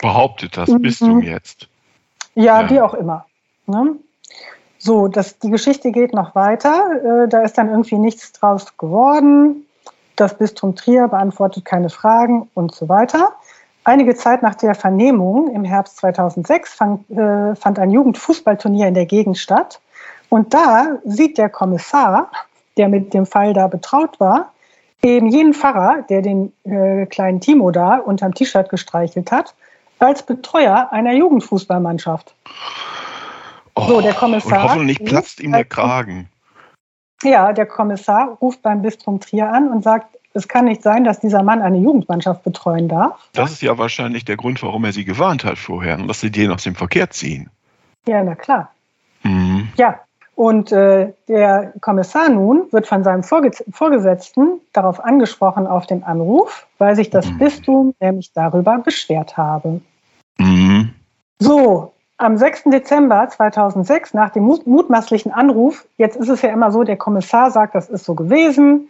Behauptet 0.00 0.56
das 0.56 0.68
mhm. 0.68 0.82
Bistum 0.82 1.22
jetzt? 1.22 1.68
Ja, 2.34 2.62
ja, 2.62 2.70
wie 2.70 2.80
auch 2.80 2.94
immer. 2.94 3.26
Ne? 3.66 3.96
So, 4.78 5.08
das, 5.08 5.38
die 5.38 5.50
Geschichte 5.50 5.92
geht 5.92 6.14
noch 6.14 6.34
weiter. 6.34 7.24
Äh, 7.24 7.28
da 7.28 7.42
ist 7.42 7.58
dann 7.58 7.68
irgendwie 7.68 7.98
nichts 7.98 8.32
draus 8.32 8.76
geworden. 8.78 9.66
Das 10.16 10.36
Bistum 10.36 10.74
Trier 10.74 11.08
beantwortet 11.08 11.64
keine 11.64 11.90
Fragen 11.90 12.48
und 12.54 12.74
so 12.74 12.88
weiter. 12.88 13.32
Einige 13.84 14.14
Zeit 14.14 14.42
nach 14.42 14.54
der 14.54 14.74
Vernehmung 14.74 15.54
im 15.54 15.64
Herbst 15.64 15.96
2006 15.98 16.74
fand, 16.74 17.10
äh, 17.10 17.54
fand 17.56 17.78
ein 17.78 17.90
Jugendfußballturnier 17.90 18.88
in 18.88 18.94
der 18.94 19.06
Gegend 19.06 19.38
statt. 19.38 19.80
Und 20.28 20.54
da 20.54 20.98
sieht 21.04 21.38
der 21.38 21.48
Kommissar 21.48 22.30
der 22.80 22.88
mit 22.88 23.12
dem 23.12 23.26
Fall 23.26 23.52
da 23.52 23.66
betraut 23.66 24.18
war, 24.20 24.54
eben 25.02 25.28
jeden 25.28 25.52
Pfarrer, 25.52 26.02
der 26.08 26.22
den 26.22 26.50
äh, 26.64 27.04
kleinen 27.04 27.42
Timo 27.42 27.70
da 27.70 27.96
unterm 27.96 28.32
T-Shirt 28.32 28.70
gestreichelt 28.70 29.30
hat, 29.30 29.54
als 29.98 30.24
Betreuer 30.24 30.88
einer 30.90 31.12
Jugendfußballmannschaft. 31.12 32.34
Oh, 33.74 33.86
so, 33.86 34.00
der 34.00 34.14
Kommissar. 34.14 34.62
Und 34.62 34.70
hoffentlich 34.70 35.04
platzt 35.04 35.40
ihm 35.40 35.52
der 35.52 35.66
Kragen. 35.66 36.30
Ja, 37.22 37.52
der 37.52 37.66
Kommissar 37.66 38.38
ruft 38.40 38.62
beim 38.62 38.80
Bistrum 38.80 39.20
Trier 39.20 39.52
an 39.52 39.68
und 39.68 39.84
sagt, 39.84 40.16
es 40.32 40.48
kann 40.48 40.64
nicht 40.64 40.82
sein, 40.82 41.04
dass 41.04 41.20
dieser 41.20 41.42
Mann 41.42 41.60
eine 41.60 41.76
Jugendmannschaft 41.76 42.42
betreuen 42.44 42.88
darf. 42.88 43.28
Das 43.34 43.52
ist 43.52 43.60
ja 43.60 43.76
wahrscheinlich 43.76 44.24
der 44.24 44.38
Grund, 44.38 44.62
warum 44.62 44.86
er 44.86 44.92
sie 44.94 45.04
gewarnt 45.04 45.44
hat 45.44 45.58
vorher 45.58 45.98
und 45.98 46.08
dass 46.08 46.20
sie 46.20 46.30
den 46.30 46.50
aus 46.50 46.62
dem 46.62 46.76
Verkehr 46.76 47.10
ziehen. 47.10 47.50
Ja, 48.06 48.24
na 48.24 48.34
klar. 48.34 48.72
Mhm. 49.22 49.68
Ja, 49.76 50.00
und 50.40 50.72
äh, 50.72 51.12
der 51.28 51.74
Kommissar 51.82 52.30
nun 52.30 52.72
wird 52.72 52.86
von 52.86 53.04
seinem 53.04 53.22
Vorge 53.22 53.50
Vorgesetzten 53.72 54.62
darauf 54.72 55.04
angesprochen 55.04 55.66
auf 55.66 55.86
den 55.86 56.02
Anruf, 56.02 56.66
weil 56.78 56.96
sich 56.96 57.10
das 57.10 57.30
mhm. 57.30 57.38
Bistum 57.38 57.94
nämlich 58.00 58.32
darüber 58.32 58.78
beschwert 58.78 59.36
habe. 59.36 59.82
Mhm. 60.38 60.94
So, 61.40 61.92
am 62.16 62.38
6. 62.38 62.70
Dezember 62.72 63.28
2006, 63.28 64.14
nach 64.14 64.30
dem 64.30 64.44
mutmaßlichen 64.44 65.30
Anruf, 65.30 65.86
jetzt 65.98 66.16
ist 66.16 66.30
es 66.30 66.40
ja 66.40 66.48
immer 66.48 66.72
so, 66.72 66.84
der 66.84 66.96
Kommissar 66.96 67.50
sagt, 67.50 67.74
das 67.74 67.90
ist 67.90 68.06
so 68.06 68.14
gewesen, 68.14 68.88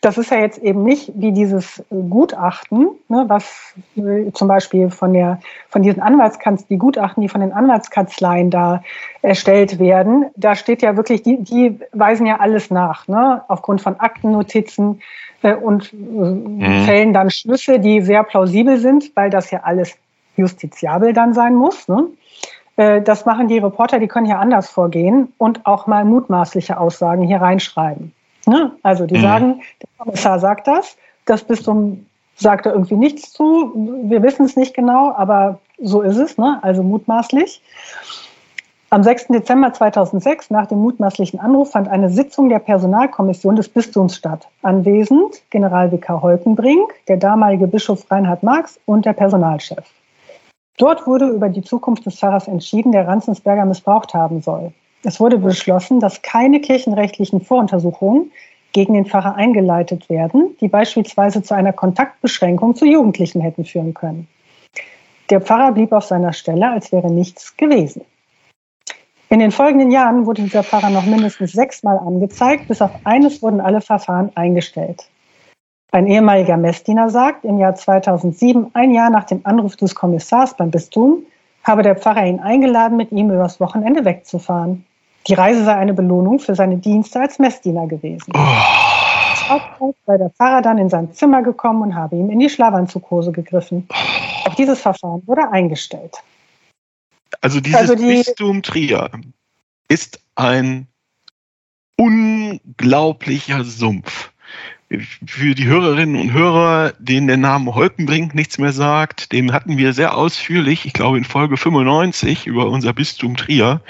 das 0.00 0.16
ist 0.16 0.30
ja 0.30 0.38
jetzt 0.38 0.58
eben 0.58 0.82
nicht 0.82 1.12
wie 1.14 1.32
dieses 1.32 1.84
Gutachten, 1.90 2.88
ne, 3.08 3.24
was 3.28 3.74
äh, 3.96 4.32
zum 4.32 4.48
Beispiel 4.48 4.90
von 4.90 5.12
der 5.12 5.40
von 5.68 5.82
diesen 5.82 6.00
Anwaltskanzleien, 6.00 6.68
die 6.70 6.78
Gutachten, 6.78 7.20
die 7.20 7.28
von 7.28 7.42
den 7.42 7.52
Anwaltskanzleien 7.52 8.50
da 8.50 8.82
erstellt 9.20 9.78
werden, 9.78 10.26
da 10.36 10.54
steht 10.54 10.80
ja 10.80 10.96
wirklich, 10.96 11.22
die, 11.22 11.42
die 11.42 11.78
weisen 11.92 12.24
ja 12.26 12.40
alles 12.40 12.70
nach, 12.70 13.08
ne, 13.08 13.42
aufgrund 13.48 13.82
von 13.82 14.00
Aktennotizen 14.00 15.02
äh, 15.42 15.54
und 15.54 15.92
äh, 15.92 15.96
mhm. 15.96 16.84
Fällen 16.86 17.12
dann 17.12 17.30
Schlüsse, 17.30 17.78
die 17.78 18.00
sehr 18.00 18.24
plausibel 18.24 18.78
sind, 18.78 19.12
weil 19.14 19.28
das 19.28 19.50
ja 19.50 19.60
alles 19.64 19.96
justiziabel 20.36 21.12
dann 21.12 21.34
sein 21.34 21.54
muss. 21.54 21.88
Ne? 21.88 22.06
Äh, 22.76 23.02
das 23.02 23.26
machen 23.26 23.48
die 23.48 23.58
Reporter, 23.58 23.98
die 23.98 24.08
können 24.08 24.26
hier 24.26 24.38
anders 24.38 24.70
vorgehen 24.70 25.32
und 25.36 25.66
auch 25.66 25.86
mal 25.86 26.04
mutmaßliche 26.04 26.78
Aussagen 26.78 27.22
hier 27.22 27.40
reinschreiben. 27.40 28.14
Ne? 28.50 28.72
Also 28.82 29.06
die 29.06 29.16
mhm. 29.16 29.22
sagen, 29.22 29.60
der 29.80 29.88
Kommissar 29.96 30.40
sagt 30.40 30.66
das, 30.66 30.96
das 31.24 31.44
Bistum 31.44 32.06
sagt 32.34 32.66
da 32.66 32.72
irgendwie 32.72 32.96
nichts 32.96 33.32
zu, 33.32 33.72
wir 34.04 34.24
wissen 34.24 34.44
es 34.44 34.56
nicht 34.56 34.74
genau, 34.74 35.12
aber 35.12 35.60
so 35.78 36.02
ist 36.02 36.16
es, 36.16 36.36
ne? 36.36 36.58
also 36.62 36.82
mutmaßlich. 36.82 37.62
Am 38.92 39.04
6. 39.04 39.28
Dezember 39.28 39.72
2006, 39.72 40.50
nach 40.50 40.66
dem 40.66 40.78
mutmaßlichen 40.78 41.38
Anruf, 41.38 41.70
fand 41.70 41.86
eine 41.86 42.10
Sitzung 42.10 42.48
der 42.48 42.58
Personalkommission 42.58 43.54
des 43.54 43.68
Bistums 43.68 44.16
statt. 44.16 44.48
Anwesend 44.62 45.42
Generalvikar 45.50 46.20
Holkenbrink, 46.20 46.92
der 47.06 47.18
damalige 47.18 47.68
Bischof 47.68 48.10
Reinhard 48.10 48.42
Marx 48.42 48.80
und 48.86 49.04
der 49.04 49.12
Personalchef. 49.12 49.84
Dort 50.76 51.06
wurde 51.06 51.28
über 51.28 51.50
die 51.50 51.62
Zukunft 51.62 52.04
des 52.04 52.18
Pfarrers 52.18 52.48
entschieden, 52.48 52.90
der 52.90 53.06
Ranzensberger 53.06 53.64
missbraucht 53.64 54.12
haben 54.12 54.42
soll. 54.42 54.72
Es 55.02 55.18
wurde 55.18 55.38
beschlossen, 55.38 56.00
dass 56.00 56.22
keine 56.22 56.60
kirchenrechtlichen 56.60 57.40
Voruntersuchungen 57.40 58.32
gegen 58.72 58.94
den 58.94 59.06
Pfarrer 59.06 59.34
eingeleitet 59.34 60.08
werden, 60.10 60.56
die 60.60 60.68
beispielsweise 60.68 61.42
zu 61.42 61.54
einer 61.54 61.72
Kontaktbeschränkung 61.72 62.74
zu 62.74 62.84
Jugendlichen 62.84 63.40
hätten 63.40 63.64
führen 63.64 63.94
können. 63.94 64.28
Der 65.30 65.40
Pfarrer 65.40 65.72
blieb 65.72 65.92
auf 65.92 66.04
seiner 66.04 66.32
Stelle, 66.32 66.70
als 66.70 66.92
wäre 66.92 67.10
nichts 67.10 67.56
gewesen. 67.56 68.02
In 69.28 69.38
den 69.38 69.52
folgenden 69.52 69.90
Jahren 69.90 70.26
wurde 70.26 70.42
dieser 70.42 70.64
Pfarrer 70.64 70.90
noch 70.90 71.06
mindestens 71.06 71.52
sechsmal 71.52 71.98
angezeigt, 71.98 72.68
bis 72.68 72.82
auf 72.82 72.90
eines 73.04 73.42
wurden 73.42 73.60
alle 73.60 73.80
Verfahren 73.80 74.32
eingestellt. 74.34 75.08
Ein 75.92 76.06
ehemaliger 76.06 76.56
Messdiener 76.56 77.10
sagt, 77.10 77.44
im 77.44 77.58
Jahr 77.58 77.74
2007, 77.74 78.70
ein 78.74 78.92
Jahr 78.92 79.10
nach 79.10 79.24
dem 79.24 79.40
Anruf 79.44 79.76
des 79.76 79.94
Kommissars 79.94 80.56
beim 80.56 80.70
Bistum, 80.70 81.24
habe 81.64 81.82
der 81.82 81.96
Pfarrer 81.96 82.26
ihn 82.26 82.40
eingeladen, 82.40 82.96
mit 82.96 83.12
ihm 83.12 83.30
übers 83.30 83.60
Wochenende 83.60 84.04
wegzufahren. 84.04 84.84
Die 85.26 85.34
Reise 85.34 85.64
sei 85.64 85.74
eine 85.74 85.94
Belohnung 85.94 86.38
für 86.38 86.54
seine 86.54 86.78
Dienste 86.78 87.20
als 87.20 87.38
Messdiener 87.38 87.86
gewesen. 87.86 88.32
Oh. 88.34 89.94
sei 90.06 90.18
der 90.18 90.30
Pfarrer 90.30 90.62
dann 90.62 90.78
in 90.78 90.88
sein 90.88 91.12
Zimmer 91.12 91.42
gekommen 91.42 91.82
und 91.82 91.94
habe 91.94 92.16
ihm 92.16 92.30
in 92.30 92.38
die 92.38 92.48
Schlafanzughose 92.48 93.32
gegriffen. 93.32 93.86
Auch 94.44 94.54
dieses 94.54 94.80
Verfahren 94.80 95.22
wurde 95.26 95.50
eingestellt. 95.50 96.16
Also 97.40 97.60
dieses 97.60 97.80
also 97.80 97.94
die, 97.94 98.06
Bistum 98.06 98.62
Trier 98.62 99.10
ist 99.88 100.20
ein 100.36 100.86
unglaublicher 101.96 103.64
Sumpf. 103.64 104.32
Für 105.26 105.54
die 105.54 105.66
Hörerinnen 105.66 106.20
und 106.20 106.32
Hörer, 106.32 106.92
denen 106.98 107.28
der 107.28 107.36
Name 107.36 107.74
Holkenbrink 107.76 108.34
nichts 108.34 108.58
mehr 108.58 108.72
sagt, 108.72 109.30
den 109.30 109.52
hatten 109.52 109.76
wir 109.76 109.92
sehr 109.92 110.16
ausführlich, 110.16 110.84
ich 110.84 110.92
glaube 110.92 111.18
in 111.18 111.24
Folge 111.24 111.56
95 111.56 112.46
über 112.46 112.66
unser 112.66 112.92
Bistum 112.92 113.36
Trier. 113.36 113.82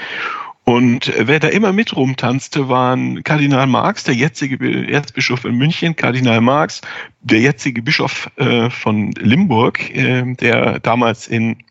Und 0.71 1.12
wer 1.17 1.41
da 1.41 1.49
immer 1.49 1.73
mit 1.73 1.97
rumtanzte, 1.97 2.69
waren 2.69 3.25
Kardinal 3.25 3.67
Marx, 3.67 4.05
der 4.05 4.15
jetzige 4.15 4.87
Erzbischof 4.89 5.45
in 5.45 5.57
München, 5.57 5.97
Kardinal 5.97 6.41
Marx, 6.41 6.81
der 7.23 7.41
jetzige 7.41 7.83
Bischof 7.83 8.31
äh, 8.37 8.71
von 8.71 9.11
Limburg, 9.19 9.93
äh, 9.93 10.33
der 10.35 10.79
damals 10.79 11.27
in, 11.27 11.65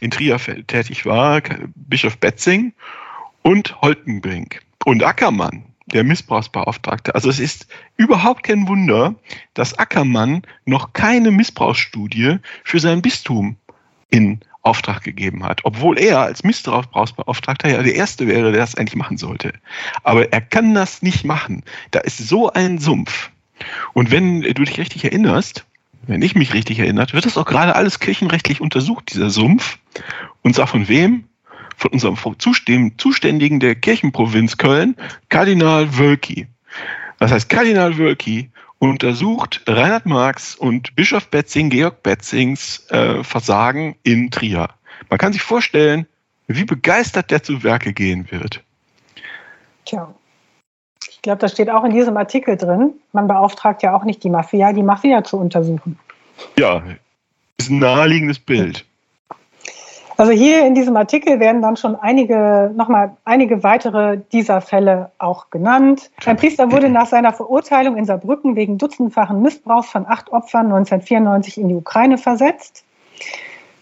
in 0.00 0.10
Trier 0.10 0.38
tätig 0.66 1.06
war, 1.06 1.40
Bischof 1.76 2.18
Betzing 2.18 2.72
und 3.42 3.80
Holtenbrink 3.80 4.60
und 4.84 5.04
Ackermann, 5.04 5.62
der 5.86 6.02
Missbrauchsbeauftragte. 6.02 7.14
Also 7.14 7.30
es 7.30 7.38
ist 7.38 7.68
überhaupt 7.96 8.42
kein 8.42 8.66
Wunder, 8.66 9.14
dass 9.54 9.78
Ackermann 9.78 10.42
noch 10.64 10.94
keine 10.94 11.30
Missbrauchsstudie 11.30 12.38
für 12.64 12.80
sein 12.80 13.02
Bistum 13.02 13.54
in 14.10 14.40
Auftrag 14.62 15.02
gegeben 15.02 15.44
hat, 15.44 15.60
obwohl 15.64 15.98
er 15.98 16.20
als 16.20 16.44
Missbrauchsbeauftragter 16.44 17.68
ja 17.68 17.82
der 17.82 17.94
Erste 17.94 18.28
wäre, 18.28 18.52
der 18.52 18.60
das 18.60 18.76
eigentlich 18.76 18.96
machen 18.96 19.16
sollte. 19.18 19.52
Aber 20.04 20.32
er 20.32 20.40
kann 20.40 20.72
das 20.74 21.02
nicht 21.02 21.24
machen. 21.24 21.64
Da 21.90 22.00
ist 22.00 22.18
so 22.18 22.52
ein 22.52 22.78
Sumpf. 22.78 23.30
Und 23.92 24.10
wenn 24.10 24.42
du 24.42 24.64
dich 24.64 24.78
richtig 24.78 25.04
erinnerst, 25.04 25.64
wenn 26.06 26.22
ich 26.22 26.34
mich 26.34 26.54
richtig 26.54 26.78
erinnert, 26.78 27.12
wird 27.14 27.26
das 27.26 27.36
auch 27.38 27.44
gerade 27.44 27.76
alles 27.76 28.00
kirchenrechtlich 28.00 28.60
untersucht, 28.60 29.12
dieser 29.12 29.30
Sumpf. 29.30 29.78
Und 30.42 30.54
zwar 30.54 30.66
von 30.66 30.88
wem? 30.88 31.24
Von 31.76 31.90
unserem 31.92 32.16
Zuständigen 32.38 33.60
der 33.60 33.74
Kirchenprovinz 33.74 34.56
Köln, 34.56 34.96
Kardinal 35.28 35.98
Wölki. 35.98 36.46
Das 37.18 37.32
heißt, 37.32 37.48
Kardinal 37.48 37.98
Wölki 37.98 38.50
untersucht 38.82 39.62
Reinhard 39.68 40.06
Marx 40.06 40.56
und 40.56 40.96
Bischof 40.96 41.28
Betzing, 41.28 41.70
Georg 41.70 42.02
Betzings 42.02 42.84
äh, 42.90 43.22
Versagen 43.22 43.94
in 44.02 44.32
Trier. 44.32 44.70
Man 45.08 45.20
kann 45.20 45.32
sich 45.32 45.42
vorstellen, 45.42 46.04
wie 46.48 46.64
begeistert 46.64 47.30
der 47.30 47.44
zu 47.44 47.62
Werke 47.62 47.92
gehen 47.92 48.28
wird. 48.32 48.60
Tja. 49.84 50.12
Ich 51.08 51.22
glaube, 51.22 51.38
das 51.38 51.52
steht 51.52 51.70
auch 51.70 51.84
in 51.84 51.92
diesem 51.92 52.16
Artikel 52.16 52.56
drin. 52.56 52.94
Man 53.12 53.28
beauftragt 53.28 53.84
ja 53.84 53.94
auch 53.94 54.02
nicht 54.02 54.24
die 54.24 54.30
Mafia, 54.30 54.72
die 54.72 54.82
Mafia 54.82 55.22
zu 55.22 55.36
untersuchen. 55.36 55.96
Ja, 56.58 56.82
ist 57.58 57.70
ein 57.70 57.78
naheliegendes 57.78 58.40
Bild. 58.40 58.84
Also 60.22 60.34
hier 60.34 60.64
in 60.64 60.76
diesem 60.76 60.96
Artikel 60.96 61.40
werden 61.40 61.62
dann 61.62 61.76
schon 61.76 61.96
einige, 61.96 62.70
nochmal 62.76 63.16
einige 63.24 63.64
weitere 63.64 64.18
dieser 64.30 64.60
Fälle 64.60 65.10
auch 65.18 65.50
genannt. 65.50 66.12
Ein 66.24 66.36
Priester 66.36 66.70
wurde 66.70 66.88
nach 66.88 67.08
seiner 67.08 67.32
Verurteilung 67.32 67.96
in 67.96 68.04
Saarbrücken 68.04 68.54
wegen 68.54 68.78
dutzendfachen 68.78 69.42
Missbrauchs 69.42 69.88
von 69.88 70.06
acht 70.06 70.30
Opfern 70.30 70.66
1994 70.66 71.58
in 71.58 71.70
die 71.70 71.74
Ukraine 71.74 72.18
versetzt. 72.18 72.84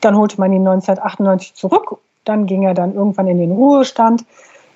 Dann 0.00 0.16
holte 0.16 0.40
man 0.40 0.50
ihn 0.54 0.66
1998 0.66 1.52
zurück. 1.52 1.98
Dann 2.24 2.46
ging 2.46 2.62
er 2.62 2.72
dann 2.72 2.94
irgendwann 2.94 3.28
in 3.28 3.36
den 3.36 3.52
Ruhestand. 3.52 4.24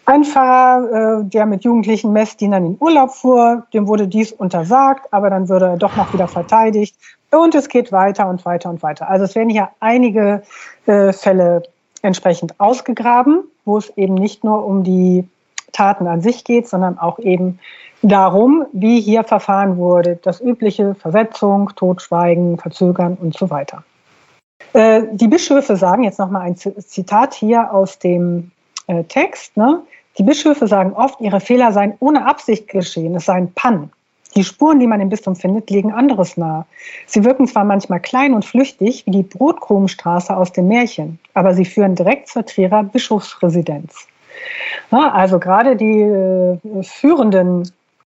Ein 0.05 0.25
Pfarrer, 0.25 1.23
äh, 1.23 1.25
der 1.25 1.47
mit 1.47 1.65
jugendlichen 1.65 2.13
Messdienern 2.13 2.67
in 2.67 2.77
Urlaub 2.79 3.13
fuhr, 3.13 3.67
dem 3.73 3.89
wurde 3.89 4.07
dies 4.07 4.33
untersagt, 4.33 5.11
aber 5.15 5.31
dann 5.31 5.49
würde 5.49 5.65
er 5.65 5.77
doch 5.79 5.97
noch 5.97 6.13
wieder 6.13 6.29
verteidigt. 6.29 6.95
Und 7.35 7.55
es 7.55 7.69
geht 7.69 7.93
weiter 7.93 8.29
und 8.29 8.45
weiter 8.45 8.71
und 8.71 8.83
weiter. 8.83 9.09
Also 9.09 9.25
es 9.25 9.35
werden 9.35 9.51
hier 9.51 9.69
einige 9.81 10.43
äh, 10.87 11.13
Fälle 11.13 11.63
entsprechend 12.03 12.59
ausgegraben, 12.61 13.45
wo 13.65 13.79
es 13.79 13.91
eben 13.97 14.15
nicht 14.15 14.45
nur 14.45 14.65
um 14.65 14.85
die 14.85 15.29
Taten 15.73 16.07
an 16.07 16.21
sich 16.21 16.45
geht, 16.45 16.69
sondern 16.69 16.99
auch 16.99 17.19
eben 17.19 17.59
darum, 18.03 18.67
wie 18.73 19.01
hier 19.01 19.25
verfahren 19.25 19.77
wurde. 19.77 20.19
Das 20.23 20.41
übliche 20.41 20.95
Versetzung, 20.95 21.71
Totschweigen, 21.75 22.59
Verzögern 22.59 23.17
und 23.21 23.37
so 23.37 23.51
weiter. 23.51 23.83
Äh, 24.73 25.03
die 25.13 25.29
Bischöfe 25.29 25.77
sagen 25.77 26.05
jetzt 26.05 26.19
nochmal 26.19 26.43
ein 26.43 26.57
Zitat 26.57 27.35
hier 27.35 27.73
aus 27.73 27.99
dem 27.99 28.53
äh, 28.87 29.05
Text. 29.05 29.57
Ne? 29.57 29.83
Die 30.19 30.23
Bischöfe 30.23 30.67
sagen 30.67 30.93
oft, 30.93 31.21
ihre 31.21 31.41
Fehler 31.41 31.73
seien 31.73 31.95
ohne 32.01 32.27
Absicht 32.27 32.69
geschehen, 32.69 33.15
es 33.17 33.25
seien 33.25 33.53
Pannen. 33.55 33.91
Die 34.37 34.45
Spuren, 34.45 34.81
die 34.81 34.87
man 34.87 35.01
im 35.01 35.09
Bistum 35.09 35.37
findet, 35.37 35.71
legen 35.71 35.93
anderes 35.93 36.37
nahe. 36.37 36.67
Sie 37.07 37.25
wirken 37.25 37.47
zwar 37.47 37.65
manchmal 37.65 38.01
klein 38.01 38.35
und 38.35 38.45
flüchtig, 38.45 39.07
wie 39.07 39.11
die 39.11 39.23
Brotkrumenstraße 39.23 40.37
aus 40.37 40.53
dem 40.53 40.69
Märchen, 40.69 41.19
aber 41.35 41.55
sie 41.55 41.65
führen 41.65 41.95
direkt 41.95 42.29
zur 42.29 42.45
Trierer 42.45 42.83
Bischofsresidenz. 42.83 44.09
Ja, 44.91 45.13
also 45.13 45.39
gerade 45.39 45.77
die 45.77 46.01
äh, 46.01 46.59
führenden 46.83 47.71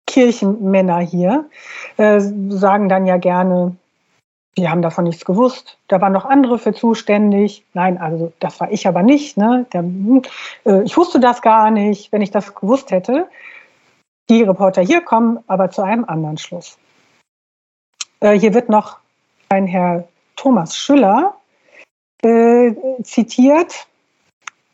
Kirchenmänner 0.08 1.00
hier 1.00 1.46
äh, 1.98 2.20
sagen 2.20 2.90
dann 2.90 3.06
ja 3.06 3.18
gerne, 3.18 3.76
wir 4.56 4.72
haben 4.72 4.82
davon 4.82 5.06
nichts 5.06 5.24
gewusst. 5.24 5.78
Da 5.88 6.02
waren 6.02 6.14
noch 6.14 6.26
andere 6.26 6.58
für 6.58 6.74
zuständig. 6.74 7.64
Nein, 7.74 7.98
also 7.98 8.34
das 8.40 8.60
war 8.60 8.72
ich 8.72 8.88
aber 8.88 9.04
nicht. 9.04 9.38
Ne? 9.38 9.66
Der, 9.72 9.84
äh, 10.66 10.84
ich 10.84 10.98
wusste 10.98 11.20
das 11.20 11.42
gar 11.42 11.72
nicht. 11.72 12.12
Wenn 12.12 12.22
ich 12.22 12.32
das 12.32 12.56
gewusst 12.56 12.92
hätte, 12.92 13.28
die 14.30 14.44
Reporter 14.44 14.82
hier 14.82 15.02
kommen 15.02 15.40
aber 15.48 15.72
zu 15.72 15.82
einem 15.82 16.06
anderen 16.06 16.38
Schluss. 16.38 16.78
Äh, 18.20 18.40
hier 18.40 18.54
wird 18.54 18.70
noch 18.70 19.00
ein 19.50 19.68
Herr 19.68 20.08
Thomas 20.36 20.78
Schüller 20.78 21.36
äh, 22.22 22.74
zitiert, 23.04 23.88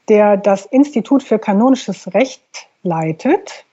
der 0.09 0.37
das 0.37 0.65
Institut 0.67 1.23
für 1.23 1.39
kanonisches 1.39 2.13
Recht 2.13 2.43
leitet 2.83 3.65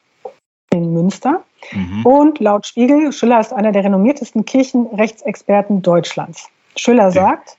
in 0.73 0.93
Münster. 0.93 1.43
Mhm. 1.73 2.07
Und 2.07 2.41
laut 2.41 2.67
Spiegel, 2.67 3.13
Schüller 3.13 3.41
ist 3.41 3.53
einer 3.53 3.73
der 3.73 3.85
renommiertesten 3.85 4.45
Kirchenrechtsexperten 4.45 5.83
Deutschlands. 5.83 6.49
Schüller 6.77 7.11
sagt, 7.11 7.59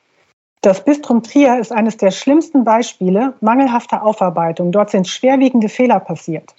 das 0.62 0.84
Bistrum 0.84 1.22
Trier 1.24 1.60
ist 1.60 1.72
eines 1.72 1.98
der 1.98 2.12
schlimmsten 2.12 2.64
Beispiele 2.64 3.34
mangelhafter 3.42 4.04
Aufarbeitung. 4.04 4.72
Dort 4.72 4.90
sind 4.90 5.08
schwerwiegende 5.08 5.70
Fehler 5.70 6.00
passiert. 6.00 6.56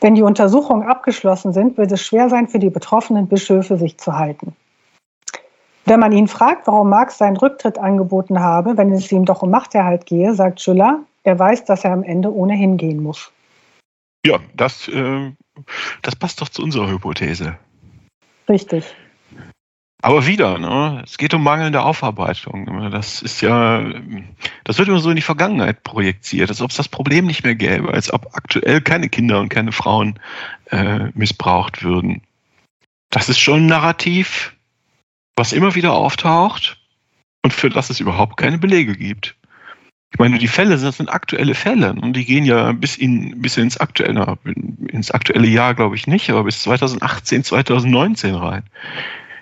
Wenn 0.00 0.14
die 0.14 0.22
Untersuchungen 0.22 0.88
abgeschlossen 0.88 1.52
sind, 1.52 1.76
wird 1.76 1.92
es 1.92 2.02
schwer 2.02 2.28
sein, 2.28 2.48
für 2.48 2.58
die 2.58 2.70
betroffenen 2.70 3.28
Bischöfe 3.28 3.76
sich 3.76 3.98
zu 3.98 4.16
halten. 4.16 4.54
Wenn 5.84 6.00
man 6.00 6.12
ihn 6.12 6.28
fragt, 6.28 6.66
warum 6.66 6.90
Marx 6.90 7.18
seinen 7.18 7.36
Rücktritt 7.36 7.78
angeboten 7.78 8.40
habe, 8.40 8.76
wenn 8.76 8.92
es 8.92 9.10
ihm 9.10 9.24
doch 9.24 9.42
um 9.42 9.50
Machterhalt 9.50 10.04
gehe, 10.04 10.34
sagt 10.34 10.60
Schüller, 10.60 11.00
er 11.22 11.38
weiß, 11.38 11.64
dass 11.64 11.84
er 11.84 11.92
am 11.92 12.02
Ende 12.02 12.32
ohnehin 12.32 12.76
gehen 12.76 13.02
muss. 13.02 13.32
Ja, 14.26 14.38
das, 14.54 14.88
äh, 14.88 15.32
das 16.02 16.16
passt 16.16 16.40
doch 16.40 16.48
zu 16.48 16.62
unserer 16.62 16.90
Hypothese. 16.90 17.56
Richtig. 18.48 18.94
Aber 20.00 20.26
wieder, 20.26 20.58
ne? 20.58 21.02
es 21.04 21.18
geht 21.18 21.34
um 21.34 21.42
mangelnde 21.42 21.82
Aufarbeitung. 21.82 22.90
Das 22.92 23.20
ist 23.20 23.40
ja, 23.40 23.84
das 24.62 24.78
wird 24.78 24.88
immer 24.88 25.00
so 25.00 25.10
in 25.10 25.16
die 25.16 25.22
Vergangenheit 25.22 25.82
projiziert, 25.82 26.50
als 26.50 26.60
ob 26.60 26.70
es 26.70 26.76
das 26.76 26.88
Problem 26.88 27.26
nicht 27.26 27.42
mehr 27.42 27.56
gäbe, 27.56 27.92
als 27.92 28.12
ob 28.12 28.36
aktuell 28.36 28.80
keine 28.80 29.08
Kinder 29.08 29.40
und 29.40 29.48
keine 29.48 29.72
Frauen 29.72 30.20
äh, 30.70 31.06
missbraucht 31.14 31.82
würden. 31.82 32.22
Das 33.10 33.28
ist 33.28 33.40
schon 33.40 33.64
ein 33.64 33.66
Narrativ, 33.66 34.54
was 35.34 35.52
immer 35.52 35.74
wieder 35.74 35.94
auftaucht 35.94 36.78
und 37.42 37.52
für 37.52 37.70
das 37.70 37.90
es 37.90 37.98
überhaupt 37.98 38.36
keine 38.36 38.58
Belege 38.58 38.94
gibt. 38.94 39.34
Ich 40.12 40.18
meine, 40.20 40.38
die 40.38 40.48
Fälle 40.48 40.78
das 40.78 40.96
sind 40.96 41.12
aktuelle 41.12 41.54
Fälle 41.54 41.92
und 41.92 42.12
die 42.14 42.24
gehen 42.24 42.44
ja 42.44 42.72
bis, 42.72 42.96
in, 42.96 43.42
bis 43.42 43.56
ins, 43.56 43.76
aktuelle, 43.78 44.38
ins 44.88 45.10
aktuelle 45.10 45.48
Jahr, 45.48 45.74
glaube 45.74 45.96
ich 45.96 46.06
nicht, 46.06 46.30
aber 46.30 46.44
bis 46.44 46.62
2018, 46.62 47.42
2019 47.42 48.34
rein 48.36 48.62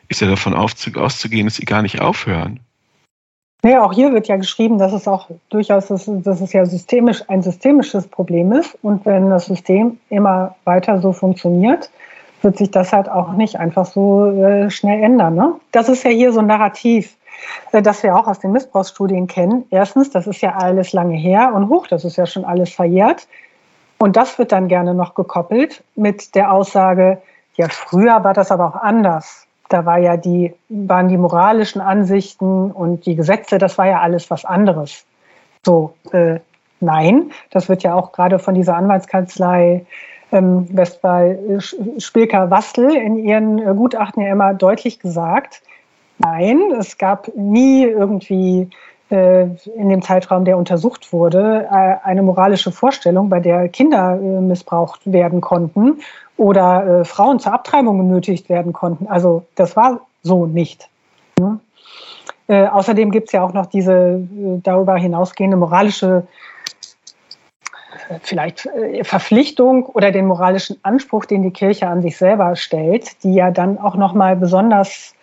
ist 0.09 0.21
ja 0.21 0.29
davon 0.29 0.55
auszugehen, 0.55 1.47
dass 1.47 1.57
sie 1.57 1.65
gar 1.65 1.83
nicht 1.83 2.01
aufhören. 2.01 2.61
Nee, 3.63 3.79
auch 3.79 3.93
hier 3.93 4.13
wird 4.13 4.29
ja 4.29 4.37
geschrieben, 4.37 4.79
dass 4.79 4.93
es 4.93 5.09
auch 5.09 5.29
durchaus, 5.49 5.89
dass 5.89 6.07
es 6.41 6.53
ja 6.53 6.65
systemisch 6.67 7.23
ein 7.29 7.43
systemisches 7.43 8.07
Problem 8.07 8.53
ist. 8.53 8.79
Und 8.83 9.05
wenn 9.07 9.31
das 9.31 9.47
System 9.47 9.99
immer 10.09 10.55
weiter 10.65 11.01
so 11.01 11.13
funktioniert, 11.13 11.91
wird 12.43 12.59
sich 12.59 12.71
das 12.71 12.93
halt 12.93 13.09
auch 13.09 13.33
nicht 13.33 13.59
einfach 13.59 13.87
so 13.87 14.31
äh, 14.31 14.71
schnell 14.71 15.03
ändern. 15.03 15.35
Ne? 15.35 15.55
Das 15.73 15.89
ist 15.89 16.05
ja 16.05 16.11
hier 16.11 16.33
so 16.33 16.41
ein 16.41 16.47
Narrativ, 16.47 17.17
äh, 17.73 17.83
das 17.83 18.03
wir 18.03 18.15
auch 18.15 18.29
aus 18.29 18.39
den 18.39 18.53
Missbrauchsstudien 18.53 19.27
kennen. 19.27 19.65
Erstens, 19.71 20.11
das 20.11 20.27
ist 20.27 20.43
ja 20.43 20.55
alles 20.55 20.93
lange 20.93 21.17
her 21.17 21.53
und 21.53 21.69
hoch, 21.69 21.89
das 21.89 22.05
ist 22.05 22.17
ja 22.17 22.27
schon 22.27 22.45
alles 22.45 22.71
verjährt. 22.73 23.27
Und 23.99 24.17
das 24.17 24.39
wird 24.39 24.53
dann 24.53 24.69
gerne 24.69 24.95
noch 24.95 25.15
gekoppelt 25.15 25.83
mit 25.97 26.35
der 26.35 26.53
Aussage, 26.53 27.21
ja, 27.55 27.69
früher 27.71 28.23
war 28.23 28.35
das 28.35 28.53
aber 28.53 28.67
auch 28.67 28.83
anders 28.83 29.46
da 29.69 29.85
war 29.85 29.99
ja 29.99 30.17
die, 30.17 30.55
waren 30.69 31.09
die 31.09 31.17
moralischen 31.17 31.81
Ansichten 31.81 32.71
und 32.71 33.07
die 33.07 33.17
Gesetze, 33.17 33.59
das 33.59 33.79
war 33.79 33.87
ja 33.87 34.01
alles 34.01 34.31
was 34.31 34.45
anderes. 34.45 35.05
So, 35.65 35.95
äh, 36.13 36.41
nein, 36.81 37.33
das 37.51 37.69
wird 37.69 37.83
ja 37.83 37.95
auch 37.95 38.13
gerade 38.13 38.39
von 38.39 38.55
dieser 38.55 38.77
Anwaltskanzlei 38.77 39.85
ähm, 40.33 40.67
Westphal 40.77 41.61
Spilker 41.99 42.51
Wastel 42.51 42.95
in 42.95 43.19
ihren 43.19 43.59
äh, 43.59 43.75
Gutachten 43.75 44.23
ja 44.23 44.33
immer 44.33 44.55
deutlich 44.55 44.99
gesagt. 44.99 45.63
Nein, 46.19 46.73
es 46.79 46.99
gab 46.99 47.29
nie 47.37 47.85
irgendwie 47.85 48.71
äh, 49.11 49.43
in 49.77 49.89
dem 49.89 50.03
Zeitraum, 50.03 50.45
der 50.45 50.59
untersucht 50.59 51.13
wurde, 51.13 51.69
äh, 51.71 51.97
eine 52.03 52.23
moralische 52.23 52.73
Vorstellung, 52.73 53.29
bei 53.29 53.41
der 53.41 53.69
Kinder 53.69 54.19
äh, 54.21 54.41
missbraucht 54.41 55.01
werden 55.05 55.41
konnten 55.41 56.01
oder 56.37 57.05
Frauen 57.05 57.39
zur 57.39 57.53
Abtreibung 57.53 57.99
genötigt 57.99 58.49
werden 58.49 58.73
konnten. 58.73 59.07
Also 59.07 59.45
das 59.55 59.77
war 59.77 60.01
so 60.23 60.47
nicht. 60.47 60.89
Ne? 61.39 61.61
außerdem 62.49 63.11
gibt 63.11 63.27
es 63.27 63.33
ja 63.33 63.43
auch 63.43 63.53
noch 63.53 63.67
diese 63.67 64.21
darüber 64.63 64.97
hinausgehende 64.97 65.57
moralische 65.57 66.29
vielleicht 68.23 68.69
Verpflichtung 69.03 69.87
oder 69.87 70.13
den 70.13 70.27
moralischen 70.27 70.79
Anspruch, 70.83 71.25
den 71.25 71.43
die 71.43 71.51
Kirche 71.51 71.89
an 71.89 72.03
sich 72.03 72.17
selber 72.17 72.55
stellt, 72.57 73.23
die 73.25 73.35
ja 73.35 73.51
dann 73.51 73.79
auch 73.79 73.97
noch 73.97 74.15
mal 74.15 74.37
besonders 74.37 75.15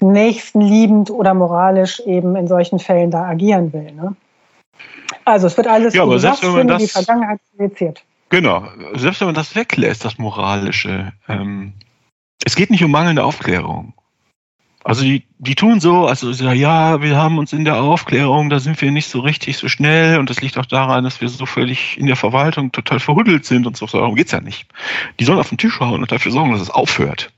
nächstenliebend 0.00 1.10
oder 1.10 1.34
moralisch 1.34 2.00
eben 2.00 2.36
in 2.36 2.46
solchen 2.46 2.78
Fällen 2.78 3.10
da 3.10 3.24
agieren 3.24 3.72
will. 3.72 3.92
Ne? 3.92 4.14
Also 5.24 5.48
es 5.48 5.56
wird 5.56 5.66
alles 5.66 5.94
ja, 5.94 6.02
aber 6.02 6.18
selbst 6.18 6.42
wenn 6.44 6.52
man 6.52 6.68
das, 6.68 6.82
die 6.82 6.88
Vergangenheit 6.88 7.40
projiziert. 7.56 8.04
Genau, 8.30 8.68
selbst 8.94 9.20
wenn 9.20 9.28
man 9.28 9.34
das 9.34 9.54
weglässt, 9.54 10.04
das 10.04 10.18
Moralische. 10.18 11.12
Ähm, 11.28 11.72
es 12.44 12.56
geht 12.56 12.70
nicht 12.70 12.84
um 12.84 12.90
mangelnde 12.90 13.24
Aufklärung. 13.24 13.94
Also 14.84 15.02
die, 15.02 15.24
die 15.38 15.54
tun 15.54 15.80
so, 15.80 16.06
also 16.06 16.30
ja, 16.30 17.02
wir 17.02 17.16
haben 17.16 17.38
uns 17.38 17.52
in 17.52 17.64
der 17.64 17.76
Aufklärung, 17.82 18.48
da 18.48 18.58
sind 18.58 18.80
wir 18.80 18.90
nicht 18.90 19.08
so 19.08 19.20
richtig 19.20 19.56
so 19.56 19.68
schnell 19.68 20.18
und 20.18 20.30
das 20.30 20.40
liegt 20.40 20.56
auch 20.56 20.66
daran, 20.66 21.04
dass 21.04 21.20
wir 21.20 21.28
so 21.28 21.46
völlig 21.46 21.98
in 21.98 22.06
der 22.06 22.16
Verwaltung 22.16 22.72
total 22.72 23.00
verhuddelt 23.00 23.44
sind 23.44 23.66
und 23.66 23.76
so. 23.76 23.86
Darum 23.86 24.14
geht's 24.14 24.32
ja 24.32 24.40
nicht. 24.40 24.66
Die 25.18 25.24
sollen 25.24 25.40
auf 25.40 25.48
den 25.48 25.58
Tisch 25.58 25.80
hauen 25.80 26.00
und 26.00 26.12
dafür 26.12 26.32
sorgen, 26.32 26.52
dass 26.52 26.60
es 26.60 26.70
aufhört. 26.70 27.30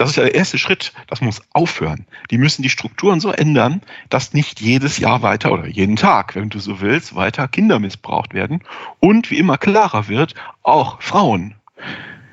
Das 0.00 0.08
ist 0.08 0.16
ja 0.16 0.22
der 0.22 0.34
erste 0.34 0.56
Schritt. 0.56 0.94
Das 1.08 1.20
muss 1.20 1.42
aufhören. 1.52 2.06
Die 2.30 2.38
müssen 2.38 2.62
die 2.62 2.70
Strukturen 2.70 3.20
so 3.20 3.32
ändern, 3.32 3.82
dass 4.08 4.32
nicht 4.32 4.58
jedes 4.58 4.96
Jahr 4.96 5.20
weiter 5.20 5.52
oder 5.52 5.66
jeden 5.66 5.96
Tag, 5.96 6.36
wenn 6.36 6.48
du 6.48 6.58
so 6.58 6.80
willst, 6.80 7.14
weiter 7.14 7.48
Kinder 7.48 7.78
missbraucht 7.78 8.32
werden. 8.32 8.64
Und 8.98 9.30
wie 9.30 9.36
immer 9.36 9.58
klarer 9.58 10.08
wird, 10.08 10.34
auch 10.62 11.02
Frauen. 11.02 11.54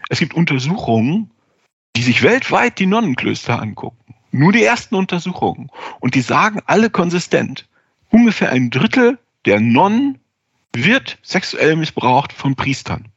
Es 0.08 0.20
gibt 0.20 0.34
Untersuchungen, 0.34 1.30
die 1.98 2.04
sich 2.04 2.24
weltweit 2.24 2.80
die 2.80 2.86
Nonnenklöster 2.86 3.62
angucken. 3.62 4.16
Nur 4.32 4.54
die 4.54 4.64
ersten 4.64 4.96
Untersuchungen. 4.96 5.70
Und 6.00 6.16
die 6.16 6.22
sagen 6.22 6.62
alle 6.68 6.90
konsistent, 6.90 7.68
ungefähr 8.10 8.50
ein 8.50 8.70
Drittel 8.70 9.20
der 9.46 9.60
Nonnen 9.60 10.20
wird 10.72 11.18
sexuell 11.22 11.76
missbraucht 11.76 12.32
von 12.32 12.56
Priestern. 12.56 13.10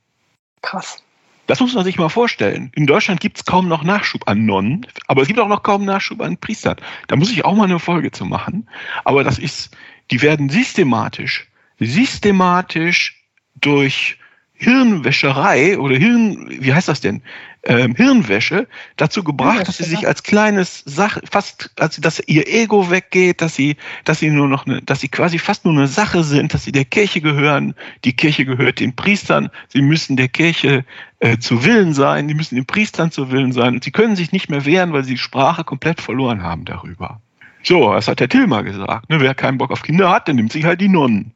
Krass. 0.60 1.04
Das 1.50 1.58
muss 1.58 1.74
man 1.74 1.82
sich 1.82 1.98
mal 1.98 2.08
vorstellen. 2.08 2.70
In 2.76 2.86
Deutschland 2.86 3.18
gibt 3.18 3.38
es 3.38 3.44
kaum 3.44 3.66
noch 3.66 3.82
Nachschub 3.82 4.28
an 4.28 4.46
Nonnen, 4.46 4.86
aber 5.08 5.22
es 5.22 5.26
gibt 5.26 5.40
auch 5.40 5.48
noch 5.48 5.64
kaum 5.64 5.84
Nachschub 5.84 6.20
an 6.20 6.36
Priestern. 6.36 6.76
Da 7.08 7.16
muss 7.16 7.32
ich 7.32 7.44
auch 7.44 7.56
mal 7.56 7.64
eine 7.64 7.80
Folge 7.80 8.12
zu 8.12 8.24
machen. 8.24 8.68
Aber 9.02 9.24
das 9.24 9.36
ist, 9.36 9.76
die 10.12 10.22
werden 10.22 10.48
systematisch, 10.48 11.48
systematisch 11.80 13.24
durch 13.56 14.16
Hirnwäscherei 14.60 15.78
oder 15.78 15.96
Hirn, 15.96 16.46
wie 16.50 16.74
heißt 16.74 16.88
das 16.88 17.00
denn? 17.00 17.22
Ähm, 17.62 17.94
Hirnwäsche 17.94 18.68
dazu 18.96 19.24
gebracht, 19.24 19.66
dass 19.66 19.78
sie 19.78 19.84
sich 19.84 20.06
als 20.06 20.22
kleines 20.22 20.82
Sache, 20.84 21.22
fast, 21.30 21.70
als 21.78 21.96
dass 21.96 22.22
ihr 22.26 22.46
Ego 22.46 22.90
weggeht, 22.90 23.40
dass 23.40 23.54
sie, 23.54 23.76
dass 24.04 24.18
sie 24.18 24.28
nur 24.28 24.48
noch 24.48 24.66
eine, 24.66 24.82
dass 24.82 25.00
sie 25.00 25.08
quasi 25.08 25.38
fast 25.38 25.64
nur 25.64 25.72
eine 25.72 25.86
Sache 25.86 26.24
sind, 26.24 26.52
dass 26.52 26.64
sie 26.64 26.72
der 26.72 26.84
Kirche 26.84 27.22
gehören. 27.22 27.74
Die 28.04 28.12
Kirche 28.12 28.44
gehört 28.44 28.80
den 28.80 28.94
Priestern. 28.94 29.48
Sie 29.68 29.80
müssen 29.80 30.18
der 30.18 30.28
Kirche 30.28 30.84
äh, 31.20 31.38
zu 31.38 31.64
Willen 31.64 31.94
sein. 31.94 32.28
Die 32.28 32.34
müssen 32.34 32.56
den 32.56 32.66
Priestern 32.66 33.10
zu 33.10 33.30
Willen 33.30 33.52
sein. 33.52 33.74
Und 33.74 33.84
sie 33.84 33.92
können 33.92 34.14
sich 34.14 34.30
nicht 34.30 34.50
mehr 34.50 34.66
wehren, 34.66 34.92
weil 34.92 35.04
sie 35.04 35.12
die 35.12 35.18
Sprache 35.18 35.64
komplett 35.64 36.02
verloren 36.02 36.42
haben 36.42 36.66
darüber. 36.66 37.22
So, 37.62 37.94
das 37.94 38.08
hat 38.08 38.20
der 38.20 38.28
Tilma 38.28 38.60
gesagt. 38.60 39.08
Ne? 39.08 39.20
Wer 39.20 39.34
keinen 39.34 39.56
Bock 39.56 39.70
auf 39.70 39.82
Kinder 39.82 40.10
hat, 40.10 40.28
der 40.28 40.34
nimmt 40.34 40.52
sich 40.52 40.66
halt 40.66 40.82
die 40.82 40.88
Nonnen. 40.88 41.32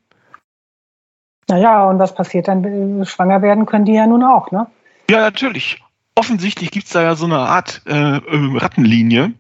Naja, 1.49 1.85
und 1.85 1.99
was 1.99 2.15
passiert 2.15 2.49
dann? 2.49 3.05
Schwanger 3.07 3.43
werden 3.43 3.67
können 3.67 3.85
die 3.85 3.95
ja 3.95 4.07
nun 4.07 4.23
auch, 4.23 4.51
ne? 4.51 4.67
Ja, 5.11 5.21
natürlich. 5.21 5.83
Offensichtlich 6.15 6.71
gibt 6.71 6.87
es 6.87 6.93
da 6.93 7.03
ja 7.03 7.17
so 7.17 7.27
eine 7.27 7.39
Art 7.39 7.83
äh, 7.87 8.17
ähm, 8.17 8.57
Rattenlinie 8.57 9.33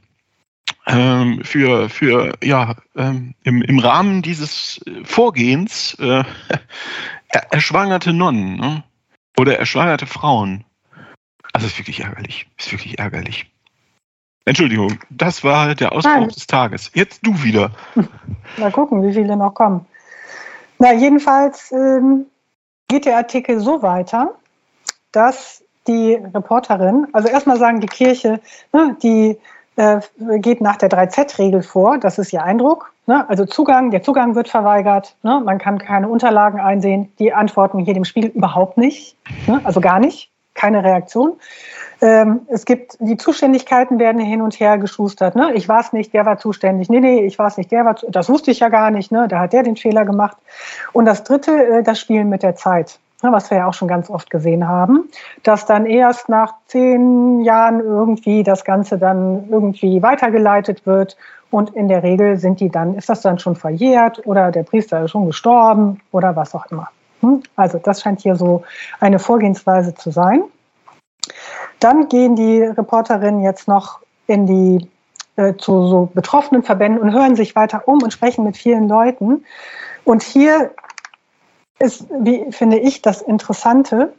ähm, 0.86 1.40
für, 1.44 1.88
für 1.88 2.34
ja, 2.42 2.74
ähm, 2.96 3.34
im, 3.44 3.62
im 3.62 3.78
Rahmen 3.78 4.22
dieses 4.22 4.80
Vorgehens 5.04 5.94
äh, 6.00 6.24
erschwangerte 7.50 8.12
Nonnen 8.12 8.56
ne? 8.56 8.82
oder 9.38 9.58
erschwangerte 9.58 10.06
Frauen. 10.06 10.64
Also 11.52 11.68
ist 11.68 11.78
wirklich 11.78 12.00
ärgerlich. 12.00 12.48
Ist 12.58 12.72
wirklich 12.72 12.98
ärgerlich. 12.98 13.46
Entschuldigung, 14.44 14.98
das 15.08 15.42
war 15.42 15.74
der 15.74 15.92
Ausbruch 15.92 16.12
Nein. 16.12 16.28
des 16.28 16.46
Tages. 16.46 16.90
Jetzt 16.94 17.26
du 17.26 17.42
wieder. 17.42 17.70
Mal 18.58 18.72
gucken, 18.72 19.02
wie 19.02 19.14
viele 19.14 19.36
noch 19.36 19.54
kommen. 19.54 19.86
Na, 20.84 20.92
jedenfalls 20.92 21.72
ähm, 21.72 22.26
geht 22.88 23.06
der 23.06 23.16
Artikel 23.16 23.58
so 23.58 23.80
weiter, 23.80 24.34
dass 25.12 25.64
die 25.86 26.12
Reporterin, 26.12 27.06
also 27.14 27.26
erstmal 27.26 27.56
sagen 27.56 27.80
die 27.80 27.86
Kirche, 27.86 28.38
ne, 28.70 28.94
die 29.02 29.38
äh, 29.76 30.00
geht 30.40 30.60
nach 30.60 30.76
der 30.76 30.90
3Z-Regel 30.90 31.62
vor, 31.62 31.96
das 31.96 32.18
ist 32.18 32.34
ihr 32.34 32.42
Eindruck. 32.42 32.92
Ne? 33.06 33.26
Also 33.30 33.46
Zugang, 33.46 33.92
der 33.92 34.02
Zugang 34.02 34.34
wird 34.34 34.50
verweigert, 34.50 35.16
ne? 35.22 35.40
man 35.42 35.56
kann 35.56 35.78
keine 35.78 36.06
Unterlagen 36.06 36.60
einsehen, 36.60 37.10
die 37.18 37.32
antworten 37.32 37.78
hier 37.78 37.94
dem 37.94 38.04
Spiegel 38.04 38.32
überhaupt 38.32 38.76
nicht, 38.76 39.16
ne? 39.46 39.62
also 39.64 39.80
gar 39.80 39.98
nicht, 39.98 40.33
keine 40.54 40.82
Reaktion. 40.82 41.34
Ähm, 42.00 42.42
es 42.48 42.64
gibt, 42.64 42.96
die 43.00 43.16
Zuständigkeiten 43.16 43.98
werden 43.98 44.20
hin 44.20 44.42
und 44.42 44.58
her 44.60 44.78
geschustert. 44.78 45.36
Ne? 45.36 45.52
Ich 45.54 45.68
weiß 45.68 45.92
nicht, 45.92 46.12
der 46.12 46.26
war 46.26 46.38
zuständig. 46.38 46.88
Nee, 46.88 47.00
nee, 47.00 47.20
ich 47.26 47.38
weiß 47.38 47.56
nicht, 47.56 47.70
der 47.70 47.84
war, 47.84 47.96
das 48.08 48.28
wusste 48.28 48.50
ich 48.50 48.60
ja 48.60 48.68
gar 48.68 48.90
nicht. 48.90 49.12
Ne? 49.12 49.26
Da 49.28 49.40
hat 49.40 49.52
der 49.52 49.62
den 49.62 49.76
Fehler 49.76 50.04
gemacht. 50.04 50.36
Und 50.92 51.04
das 51.04 51.24
dritte, 51.24 51.52
äh, 51.52 51.82
das 51.82 51.98
Spielen 51.98 52.28
mit 52.28 52.42
der 52.42 52.56
Zeit. 52.56 52.98
Ne, 53.22 53.32
was 53.32 53.50
wir 53.50 53.56
ja 53.56 53.66
auch 53.66 53.72
schon 53.72 53.88
ganz 53.88 54.10
oft 54.10 54.28
gesehen 54.28 54.68
haben, 54.68 55.08
dass 55.44 55.64
dann 55.64 55.86
erst 55.86 56.28
nach 56.28 56.56
zehn 56.66 57.40
Jahren 57.40 57.80
irgendwie 57.80 58.42
das 58.42 58.64
Ganze 58.64 58.98
dann 58.98 59.48
irgendwie 59.48 60.02
weitergeleitet 60.02 60.84
wird 60.84 61.16
und 61.50 61.74
in 61.74 61.88
der 61.88 62.02
Regel 62.02 62.36
sind 62.36 62.60
die 62.60 62.68
dann, 62.68 62.96
ist 62.96 63.08
das 63.08 63.22
dann 63.22 63.38
schon 63.38 63.56
verjährt 63.56 64.26
oder 64.26 64.50
der 64.50 64.64
Priester 64.64 65.04
ist 65.04 65.12
schon 65.12 65.26
gestorben 65.26 66.02
oder 66.10 66.36
was 66.36 66.54
auch 66.54 66.66
immer. 66.66 66.90
Hm? 67.24 67.42
Also 67.56 67.78
das 67.78 68.02
scheint 68.02 68.20
hier 68.20 68.36
so 68.36 68.64
eine 69.00 69.18
Vorgehensweise 69.18 69.94
zu 69.94 70.10
sein. 70.10 70.44
Dann 71.80 72.08
gehen 72.08 72.36
die 72.36 72.62
Reporterinnen 72.62 73.42
jetzt 73.42 73.66
noch 73.66 74.00
in 74.26 74.46
die 74.46 74.88
äh, 75.36 75.54
zu 75.56 75.86
so 75.86 76.10
betroffenen 76.14 76.62
Verbänden 76.62 77.00
und 77.00 77.12
hören 77.12 77.34
sich 77.34 77.56
weiter 77.56 77.88
um 77.88 78.02
und 78.02 78.12
sprechen 78.12 78.44
mit 78.44 78.56
vielen 78.56 78.88
Leuten. 78.88 79.44
Und 80.04 80.22
hier 80.22 80.72
ist, 81.78 82.06
wie 82.10 82.52
finde 82.52 82.78
ich, 82.78 83.02
das 83.02 83.22
Interessante, 83.22 84.12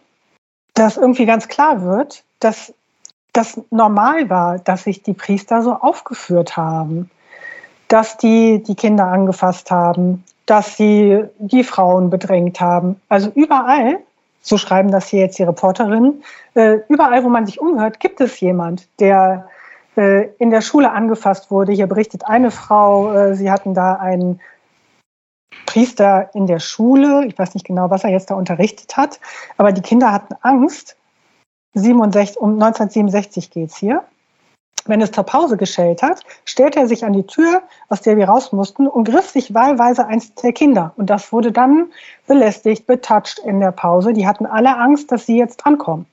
dass 0.73 0.97
irgendwie 0.97 1.25
ganz 1.25 1.47
klar 1.47 1.83
wird, 1.83 2.23
dass 2.39 2.73
das 3.33 3.61
normal 3.69 4.29
war, 4.29 4.59
dass 4.59 4.83
sich 4.83 5.03
die 5.03 5.13
Priester 5.13 5.61
so 5.61 5.73
aufgeführt 5.73 6.57
haben, 6.57 7.09
dass 7.87 8.17
die 8.17 8.63
die 8.63 8.75
Kinder 8.75 9.05
angefasst 9.05 9.71
haben, 9.71 10.23
dass 10.45 10.77
sie 10.77 11.23
die 11.39 11.63
Frauen 11.63 12.09
bedrängt 12.09 12.59
haben. 12.59 13.01
Also 13.09 13.31
überall 13.33 13.99
so 14.45 14.57
schreiben 14.59 14.91
das 14.91 15.07
hier 15.07 15.21
jetzt 15.21 15.39
die 15.39 15.43
Reporterinnen, 15.43 16.23
äh, 16.53 16.77
überall, 16.87 17.23
wo 17.23 17.29
man 17.29 17.47
sich 17.47 17.59
umhört, 17.59 17.99
gibt 17.99 18.21
es 18.21 18.39
jemand, 18.39 18.87
der 18.99 19.49
äh, 19.97 20.27
in 20.37 20.51
der 20.51 20.61
Schule 20.61 20.91
angefasst 20.91 21.49
wurde. 21.49 21.71
Hier 21.71 21.87
berichtet 21.87 22.25
eine 22.25 22.51
Frau, 22.51 23.11
äh, 23.11 23.35
sie 23.35 23.49
hatten 23.49 23.73
da 23.73 23.95
einen 23.95 24.39
Priester 25.65 26.29
in 26.35 26.45
der 26.45 26.59
Schule, 26.59 27.25
ich 27.25 27.37
weiß 27.37 27.55
nicht 27.55 27.65
genau, 27.65 27.89
was 27.89 28.03
er 28.03 28.11
jetzt 28.11 28.29
da 28.29 28.35
unterrichtet 28.35 28.95
hat, 28.95 29.19
aber 29.57 29.71
die 29.71 29.81
Kinder 29.81 30.11
hatten 30.11 30.35
Angst. 30.41 30.95
67, 31.73 32.37
um 32.37 32.53
1967 32.53 33.49
geht's 33.49 33.75
hier 33.77 34.03
wenn 34.85 35.01
es 35.01 35.11
zur 35.11 35.23
Pause 35.23 35.57
geschellt 35.57 36.03
hat, 36.03 36.21
stellte 36.45 36.79
er 36.79 36.87
sich 36.87 37.05
an 37.05 37.13
die 37.13 37.25
Tür, 37.25 37.63
aus 37.89 38.01
der 38.01 38.17
wir 38.17 38.27
raus 38.27 38.51
mussten, 38.51 38.87
und 38.87 39.05
griff 39.05 39.29
sich 39.29 39.53
wahlweise 39.53 40.05
eins 40.05 40.33
der 40.35 40.53
Kinder. 40.53 40.93
Und 40.97 41.09
das 41.09 41.31
wurde 41.31 41.51
dann 41.51 41.87
belästigt, 42.27 42.85
betatscht 42.85 43.39
in 43.39 43.59
der 43.59 43.71
Pause. 43.71 44.13
Die 44.13 44.27
hatten 44.27 44.45
alle 44.45 44.77
Angst, 44.77 45.11
dass 45.11 45.25
sie 45.25 45.37
jetzt 45.37 45.57
drankommen. 45.57 46.05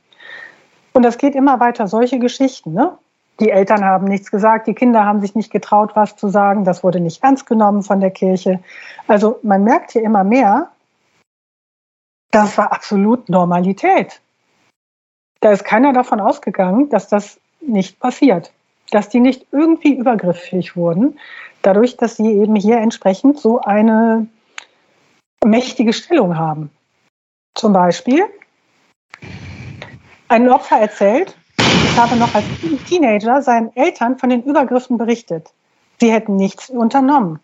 Und 0.95 1.03
das 1.03 1.19
geht 1.19 1.35
immer 1.35 1.61
weiter, 1.61 1.87
solche 1.87 2.19
Geschichten. 2.19 2.73
Ne? 2.73 2.97
Die 3.41 3.51
Eltern 3.51 3.85
haben 3.85 4.07
nichts 4.07 4.31
gesagt, 4.31 4.67
die 4.67 4.75
Kinder 4.75 5.05
haben 5.05 5.21
sich 5.21 5.35
nicht 5.35 5.51
getraut, 5.51 5.93
was 5.95 6.17
zu 6.17 6.29
sagen. 6.29 6.65
Das 6.65 6.83
wurde 6.83 7.01
nicht 7.01 7.23
ernst 7.23 7.47
genommen 7.47 7.83
von 7.83 8.01
der 8.01 8.11
Kirche. 8.11 8.61
Also 9.07 9.39
man 9.43 9.65
merkt 9.65 9.93
hier 9.93 10.03
immer 10.03 10.25
mehr, 10.25 10.71
das 12.31 12.57
war 12.57 12.73
absolut 12.73 13.29
Normalität. 13.29 14.21
Da 15.41 15.51
ist 15.51 15.65
keiner 15.65 15.93
davon 15.93 16.21
ausgegangen, 16.21 16.89
dass 16.89 17.09
das 17.09 17.39
nicht 17.67 17.99
passiert 18.01 18.53
dass 18.93 19.09
die 19.09 19.21
nicht 19.21 19.47
irgendwie 19.51 19.95
übergriffig 19.95 20.77
wurden, 20.77 21.19
dadurch, 21.63 21.97
dass 21.97 22.17
sie 22.17 22.31
eben 22.31 22.55
hier 22.55 22.77
entsprechend 22.77 23.41
so 23.41 23.61
eine 23.61 24.27
mächtige 25.45 25.93
Stellung 25.93 26.37
haben. 26.37 26.71
Zum 27.55 27.73
Beispiel, 27.73 28.25
ein 30.29 30.49
Opfer 30.49 30.79
erzählt, 30.79 31.37
ich 31.59 31.97
habe 31.97 32.17
noch 32.17 32.35
als 32.35 32.45
Teenager 32.89 33.43
seinen 33.43 33.75
Eltern 33.77 34.19
von 34.19 34.31
den 34.31 34.43
Übergriffen 34.43 34.99
berichtet. 34.99 35.53
Sie 36.01 36.13
hätten 36.13 36.37
nichts 36.37 36.71
unternommen. 36.71 37.41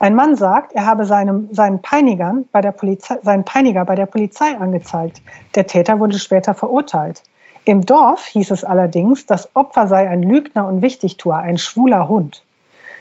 Ein 0.00 0.14
Mann 0.14 0.36
sagt, 0.36 0.72
er 0.72 0.86
habe 0.86 1.04
seinem, 1.04 1.52
seinen, 1.52 1.82
Peinigern 1.82 2.48
bei 2.52 2.60
der 2.60 2.70
Polizei, 2.70 3.18
seinen 3.22 3.44
Peiniger 3.44 3.84
bei 3.84 3.96
der 3.96 4.06
Polizei 4.06 4.56
angezeigt. 4.56 5.20
Der 5.56 5.66
Täter 5.66 5.98
wurde 5.98 6.18
später 6.18 6.54
verurteilt. 6.54 7.22
Im 7.68 7.84
Dorf 7.84 8.24
hieß 8.24 8.50
es 8.52 8.64
allerdings, 8.64 9.26
das 9.26 9.54
Opfer 9.54 9.88
sei 9.88 10.08
ein 10.08 10.22
Lügner 10.22 10.66
und 10.66 10.80
Wichtigtuer, 10.80 11.36
ein 11.36 11.58
schwuler 11.58 12.08
Hund. 12.08 12.42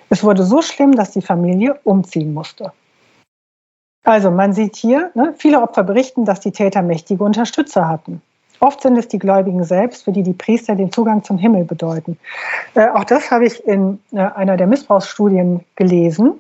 Es 0.09 0.25
wurde 0.25 0.43
so 0.43 0.61
schlimm, 0.61 0.91
dass 0.93 1.11
die 1.11 1.21
Familie 1.21 1.79
umziehen 1.85 2.33
musste. 2.33 2.73
Also 4.03 4.29
man 4.29 4.51
sieht 4.51 4.75
hier, 4.75 5.09
ne, 5.13 5.33
viele 5.37 5.61
Opfer 5.61 5.83
berichten, 5.83 6.25
dass 6.25 6.41
die 6.41 6.51
Täter 6.51 6.81
mächtige 6.81 7.23
Unterstützer 7.23 7.87
hatten. 7.87 8.21
Oft 8.59 8.81
sind 8.81 8.97
es 8.97 9.07
die 9.07 9.19
Gläubigen 9.19 9.63
selbst, 9.63 10.03
für 10.03 10.11
die 10.11 10.23
die 10.23 10.33
Priester 10.33 10.75
den 10.75 10.91
Zugang 10.91 11.23
zum 11.23 11.37
Himmel 11.37 11.63
bedeuten. 11.63 12.19
Äh, 12.73 12.89
auch 12.89 13.05
das 13.05 13.31
habe 13.31 13.45
ich 13.45 13.65
in 13.65 14.01
äh, 14.11 14.17
einer 14.17 14.57
der 14.57 14.67
Missbrauchsstudien 14.67 15.63
gelesen. 15.77 16.33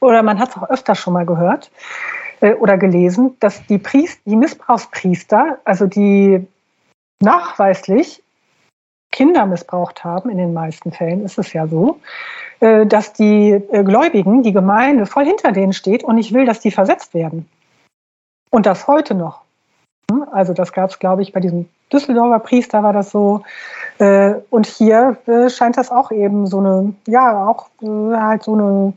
Oder 0.00 0.24
man 0.24 0.40
hat 0.40 0.48
es 0.48 0.56
auch 0.56 0.68
öfter 0.68 0.96
schon 0.96 1.12
mal 1.12 1.26
gehört 1.26 1.70
äh, 2.40 2.54
oder 2.54 2.76
gelesen, 2.76 3.36
dass 3.38 3.64
die, 3.66 3.78
Priester, 3.78 4.20
die 4.24 4.34
Missbrauchspriester, 4.34 5.58
also 5.64 5.86
die 5.86 6.44
nachweislich 7.22 8.22
Kinder 9.12 9.46
missbraucht 9.46 10.04
haben, 10.04 10.30
in 10.30 10.38
den 10.38 10.52
meisten 10.52 10.92
Fällen 10.92 11.24
ist 11.24 11.38
es 11.38 11.52
ja 11.52 11.66
so, 11.66 12.00
äh, 12.60 12.86
dass 12.86 13.12
die 13.12 13.50
äh, 13.50 13.82
Gläubigen, 13.82 14.42
die 14.42 14.52
Gemeinde 14.52 15.06
voll 15.06 15.24
hinter 15.24 15.52
denen 15.52 15.72
steht 15.72 16.04
und 16.04 16.18
ich 16.18 16.34
will, 16.34 16.44
dass 16.44 16.60
die 16.60 16.70
versetzt 16.70 17.14
werden. 17.14 17.48
Und 18.50 18.66
das 18.66 18.86
heute 18.86 19.14
noch. 19.14 19.42
Hm? 20.10 20.26
Also 20.32 20.52
das 20.52 20.72
gab 20.72 20.90
es, 20.90 20.98
glaube 20.98 21.22
ich, 21.22 21.32
bei 21.32 21.40
diesem 21.40 21.68
Düsseldorfer 21.92 22.40
Priester 22.40 22.82
war 22.82 22.92
das 22.92 23.10
so. 23.10 23.42
Äh, 23.98 24.34
und 24.50 24.66
hier 24.66 25.18
scheint 25.48 25.78
das 25.78 25.90
auch 25.90 26.10
eben 26.10 26.46
so 26.46 26.58
eine, 26.58 26.94
ja, 27.06 27.46
auch 27.46 27.68
halt 27.80 28.42
so 28.42 28.54
eine 28.54 28.92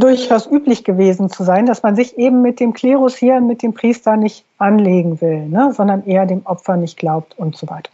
durchaus 0.00 0.46
üblich 0.46 0.84
gewesen 0.84 1.30
zu 1.30 1.44
sein, 1.44 1.66
dass 1.66 1.82
man 1.82 1.96
sich 1.96 2.18
eben 2.18 2.42
mit 2.42 2.60
dem 2.60 2.72
Klerus 2.72 3.16
hier, 3.16 3.40
mit 3.40 3.62
dem 3.62 3.74
Priester 3.74 4.16
nicht 4.16 4.44
anlegen 4.58 5.20
will, 5.20 5.46
ne, 5.48 5.72
sondern 5.74 6.04
eher 6.04 6.26
dem 6.26 6.44
Opfer 6.46 6.76
nicht 6.76 6.96
glaubt 6.98 7.38
und 7.38 7.56
so 7.56 7.68
weiter. 7.68 7.90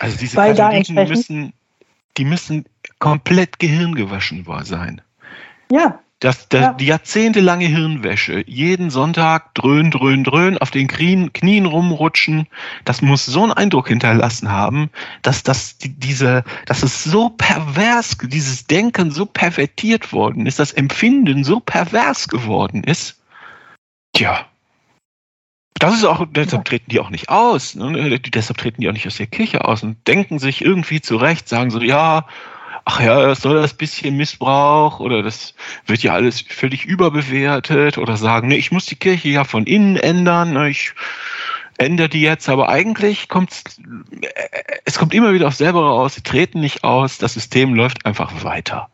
Also 0.00 0.16
diese 0.18 0.36
Weil 0.36 0.54
Katholiken 0.54 0.94
müssen, 0.94 1.52
die 2.16 2.24
müssen 2.24 2.64
komplett 2.98 3.58
gehirngewaschen 3.58 4.46
sein. 4.64 5.02
Ja. 5.70 6.00
Das, 6.20 6.50
das, 6.50 6.60
ja. 6.60 6.72
Die 6.74 6.84
jahrzehntelange 6.84 7.66
Hirnwäsche, 7.66 8.44
jeden 8.46 8.90
Sonntag 8.90 9.54
dröhn, 9.54 9.90
dröhn, 9.90 10.22
dröhn, 10.22 10.58
auf 10.58 10.70
den 10.70 10.86
Knien, 10.86 11.32
Knien 11.32 11.64
rumrutschen, 11.64 12.46
das 12.84 13.00
muss 13.00 13.24
so 13.24 13.42
einen 13.42 13.52
Eindruck 13.52 13.88
hinterlassen 13.88 14.50
haben, 14.50 14.90
dass, 15.22 15.42
das, 15.42 15.78
die, 15.78 15.88
diese, 15.88 16.44
dass 16.66 16.82
es 16.82 17.04
so 17.04 17.30
pervers, 17.30 18.18
dieses 18.22 18.66
Denken 18.66 19.10
so 19.10 19.24
pervertiert 19.24 20.12
worden 20.12 20.44
ist, 20.44 20.58
das 20.58 20.72
Empfinden 20.72 21.42
so 21.42 21.58
pervers 21.58 22.28
geworden 22.28 22.84
ist. 22.84 23.18
Tja, 24.12 24.44
das 25.80 25.94
ist 25.94 26.04
auch, 26.04 26.26
deshalb 26.28 26.66
treten 26.66 26.90
die 26.90 27.00
auch 27.00 27.08
nicht 27.08 27.30
aus. 27.30 27.74
Ne? 27.74 28.20
Deshalb 28.20 28.58
treten 28.58 28.82
die 28.82 28.88
auch 28.90 28.92
nicht 28.92 29.06
aus 29.06 29.16
der 29.16 29.26
Kirche 29.26 29.64
aus 29.64 29.82
und 29.82 30.06
denken 30.06 30.38
sich 30.38 30.62
irgendwie 30.62 31.00
zurecht, 31.00 31.48
sagen 31.48 31.70
so, 31.70 31.80
ja, 31.80 32.26
ach 32.90 33.00
ja, 33.00 33.34
soll 33.36 33.60
das 33.60 33.74
bisschen 33.74 34.16
Missbrauch 34.16 34.98
oder 34.98 35.22
das 35.22 35.54
wird 35.86 36.02
ja 36.02 36.12
alles 36.12 36.40
völlig 36.40 36.84
überbewertet 36.84 37.98
oder 37.98 38.16
sagen, 38.16 38.48
ne, 38.48 38.56
ich 38.56 38.72
muss 38.72 38.86
die 38.86 38.96
Kirche 38.96 39.28
ja 39.28 39.44
von 39.44 39.64
innen 39.64 39.96
ändern, 39.96 40.52
ne, 40.52 40.70
ich 40.70 40.92
ändere 41.78 42.08
die 42.08 42.20
jetzt, 42.20 42.48
aber 42.48 42.68
eigentlich 42.68 43.28
kommt 43.28 43.52
es 44.84 44.98
kommt 44.98 45.14
immer 45.14 45.32
wieder 45.32 45.46
auf 45.46 45.54
selber 45.54 45.82
raus, 45.86 46.14
sie 46.14 46.22
treten 46.22 46.60
nicht 46.60 46.82
aus, 46.82 47.18
das 47.18 47.34
System 47.34 47.74
läuft 47.74 48.04
einfach 48.06 48.42
weiter. 48.42 48.88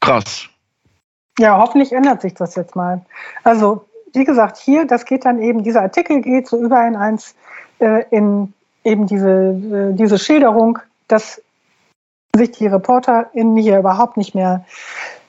Krass. 0.00 0.48
Ja, 1.38 1.56
hoffentlich 1.58 1.92
ändert 1.92 2.22
sich 2.22 2.34
das 2.34 2.56
jetzt 2.56 2.74
mal. 2.74 3.02
Also, 3.44 3.86
wie 4.12 4.24
gesagt, 4.24 4.58
hier, 4.58 4.86
das 4.86 5.04
geht 5.04 5.24
dann 5.24 5.40
eben, 5.40 5.62
dieser 5.62 5.82
Artikel 5.82 6.20
geht 6.20 6.48
so 6.48 6.58
über 6.58 6.84
in 6.86 6.96
eins 6.96 7.36
äh, 7.78 8.04
in 8.10 8.52
eben 8.82 9.06
diese, 9.06 9.30
äh, 9.30 9.94
diese 9.94 10.18
Schilderung, 10.18 10.80
dass 11.06 11.40
sich 12.36 12.52
die 12.52 12.66
ReporterInnen 12.66 13.56
hier 13.56 13.78
überhaupt 13.78 14.16
nicht 14.16 14.34
mehr 14.34 14.64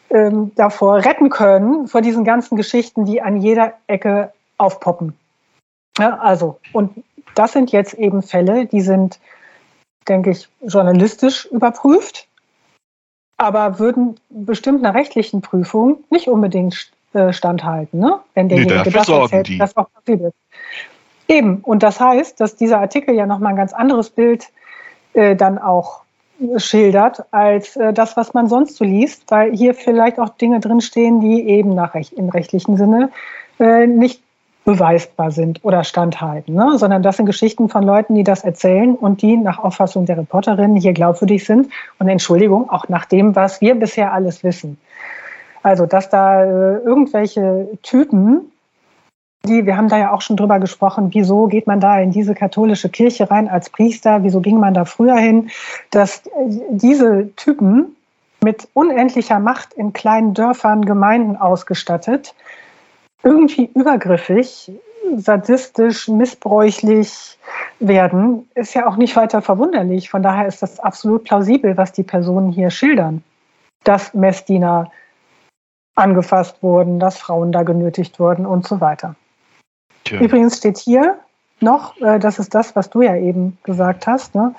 ähm, 0.09 0.51
davor 0.55 0.97
retten 0.97 1.29
können, 1.29 1.87
vor 1.87 2.01
diesen 2.01 2.23
ganzen 2.23 2.55
Geschichten, 2.55 3.05
die 3.05 3.21
an 3.21 3.37
jeder 3.37 3.73
Ecke 3.87 4.33
aufpoppen. 4.57 5.13
Ja, 5.97 6.19
also, 6.19 6.59
und 6.73 7.03
das 7.35 7.53
sind 7.53 7.71
jetzt 7.71 7.93
eben 7.93 8.21
Fälle, 8.21 8.65
die 8.65 8.81
sind, 8.81 9.19
denke 10.07 10.31
ich, 10.31 10.49
journalistisch 10.61 11.45
überprüft, 11.45 12.27
aber 13.37 13.79
würden 13.79 14.19
bestimmt 14.29 14.85
einer 14.85 14.93
rechtlichen 14.93 15.41
Prüfung 15.41 16.03
nicht 16.09 16.27
unbedingt 16.27 16.91
äh, 17.13 17.33
standhalten, 17.33 17.99
ne? 17.99 18.19
wenn 18.33 18.49
derjenige 18.49 18.83
nee, 18.85 18.91
das 18.91 19.09
erzählt, 19.09 19.47
die. 19.47 19.57
das 19.57 19.75
auch 19.75 19.91
passiert 19.91 20.21
ist. 20.21 20.35
Eben, 21.27 21.57
und 21.61 21.81
das 21.81 21.99
heißt, 21.99 22.39
dass 22.39 22.55
dieser 22.55 22.79
Artikel 22.79 23.15
ja 23.15 23.25
nochmal 23.25 23.53
ein 23.53 23.57
ganz 23.57 23.73
anderes 23.73 24.09
Bild 24.09 24.49
äh, 25.13 25.35
dann 25.35 25.57
auch 25.57 26.01
schildert 26.57 27.23
als 27.31 27.75
äh, 27.75 27.93
das, 27.93 28.17
was 28.17 28.33
man 28.33 28.47
sonst 28.47 28.77
so 28.77 28.85
liest, 28.85 29.23
weil 29.29 29.55
hier 29.55 29.73
vielleicht 29.73 30.19
auch 30.19 30.29
Dinge 30.29 30.59
drinstehen, 30.59 31.19
die 31.19 31.47
eben 31.47 31.75
nach 31.75 31.93
Recht, 31.93 32.13
im 32.13 32.29
rechtlichen 32.29 32.77
Sinne 32.77 33.09
äh, 33.59 33.87
nicht 33.87 34.21
beweisbar 34.63 35.31
sind 35.31 35.59
oder 35.63 35.83
standhalten, 35.83 36.53
ne? 36.53 36.77
sondern 36.77 37.01
das 37.01 37.17
sind 37.17 37.25
Geschichten 37.25 37.67
von 37.67 37.83
Leuten, 37.83 38.13
die 38.13 38.23
das 38.23 38.43
erzählen 38.43 38.95
und 38.95 39.21
die 39.23 39.35
nach 39.35 39.57
Auffassung 39.57 40.05
der 40.05 40.17
Reporterinnen 40.17 40.77
hier 40.77 40.93
glaubwürdig 40.93 41.45
sind 41.45 41.71
und 41.97 42.07
Entschuldigung, 42.07 42.69
auch 42.69 42.87
nach 42.87 43.05
dem, 43.05 43.35
was 43.35 43.59
wir 43.61 43.75
bisher 43.75 44.13
alles 44.13 44.43
wissen. 44.43 44.77
Also, 45.63 45.85
dass 45.85 46.09
da 46.09 46.43
äh, 46.43 46.77
irgendwelche 46.79 47.69
Typen 47.81 48.50
die, 49.45 49.65
wir 49.65 49.75
haben 49.75 49.89
da 49.89 49.97
ja 49.97 50.11
auch 50.11 50.21
schon 50.21 50.37
drüber 50.37 50.59
gesprochen, 50.59 51.09
wieso 51.13 51.47
geht 51.47 51.67
man 51.67 51.79
da 51.79 51.99
in 51.99 52.11
diese 52.11 52.35
katholische 52.35 52.89
Kirche 52.89 53.29
rein 53.29 53.49
als 53.49 53.69
Priester, 53.69 54.23
wieso 54.23 54.39
ging 54.39 54.59
man 54.59 54.73
da 54.73 54.85
früher 54.85 55.17
hin, 55.17 55.49
dass 55.89 56.23
diese 56.69 57.33
Typen 57.35 57.95
mit 58.43 58.67
unendlicher 58.73 59.39
Macht 59.39 59.73
in 59.73 59.93
kleinen 59.93 60.33
Dörfern, 60.33 60.85
Gemeinden 60.85 61.37
ausgestattet, 61.37 62.33
irgendwie 63.23 63.69
übergriffig, 63.75 64.71
sadistisch, 65.15 66.07
missbräuchlich 66.07 67.37
werden, 67.79 68.47
ist 68.55 68.73
ja 68.73 68.87
auch 68.87 68.95
nicht 68.95 69.15
weiter 69.15 69.41
verwunderlich. 69.41 70.09
Von 70.09 70.23
daher 70.23 70.47
ist 70.47 70.61
das 70.61 70.79
absolut 70.79 71.23
plausibel, 71.23 71.77
was 71.77 71.91
die 71.91 72.03
Personen 72.03 72.51
hier 72.51 72.69
schildern. 72.69 73.23
Dass 73.83 74.13
Messdiener 74.13 74.91
angefasst 75.95 76.61
wurden, 76.61 76.99
dass 76.99 77.17
Frauen 77.17 77.51
da 77.51 77.63
genötigt 77.63 78.19
wurden 78.19 78.45
und 78.45 78.67
so 78.67 78.79
weiter. 78.79 79.15
Tja. 80.11 80.19
Übrigens 80.19 80.57
steht 80.57 80.77
hier 80.77 81.19
noch, 81.61 81.95
äh, 82.01 82.19
das 82.19 82.37
ist 82.37 82.53
das, 82.53 82.75
was 82.75 82.89
du 82.89 83.01
ja 83.01 83.15
eben 83.15 83.57
gesagt 83.63 84.07
hast, 84.07 84.35
ne? 84.35 84.53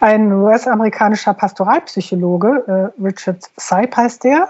ein 0.00 0.32
US-amerikanischer 0.32 1.34
Pastoralpsychologe, 1.34 2.92
äh, 2.98 3.02
Richard 3.02 3.42
Seip 3.56 3.94
heißt 3.94 4.24
der, 4.24 4.48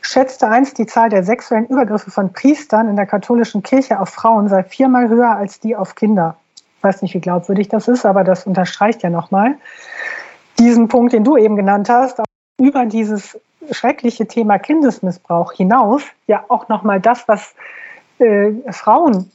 schätzte 0.00 0.48
einst, 0.48 0.78
die 0.78 0.86
Zahl 0.86 1.10
der 1.10 1.22
sexuellen 1.22 1.66
Übergriffe 1.66 2.10
von 2.10 2.32
Priestern 2.32 2.88
in 2.88 2.96
der 2.96 3.06
katholischen 3.06 3.62
Kirche 3.62 4.00
auf 4.00 4.08
Frauen 4.08 4.48
sei 4.48 4.64
viermal 4.64 5.08
höher 5.08 5.36
als 5.36 5.60
die 5.60 5.76
auf 5.76 5.94
Kinder. 5.94 6.36
Ich 6.56 6.82
weiß 6.82 7.02
nicht, 7.02 7.14
wie 7.14 7.20
glaubwürdig 7.20 7.68
das 7.68 7.86
ist, 7.86 8.04
aber 8.04 8.24
das 8.24 8.48
unterstreicht 8.48 9.04
ja 9.04 9.10
nochmal 9.10 9.54
diesen 10.58 10.88
Punkt, 10.88 11.12
den 11.12 11.22
du 11.22 11.36
eben 11.36 11.54
genannt 11.54 11.88
hast, 11.88 12.20
über 12.60 12.84
dieses 12.84 13.38
schreckliche 13.70 14.26
Thema 14.26 14.58
Kindesmissbrauch 14.58 15.52
hinaus 15.52 16.02
ja 16.26 16.44
auch 16.48 16.68
nochmal 16.68 17.00
das, 17.00 17.28
was 17.28 17.54
äh, 18.18 18.50
Frauen 18.72 19.30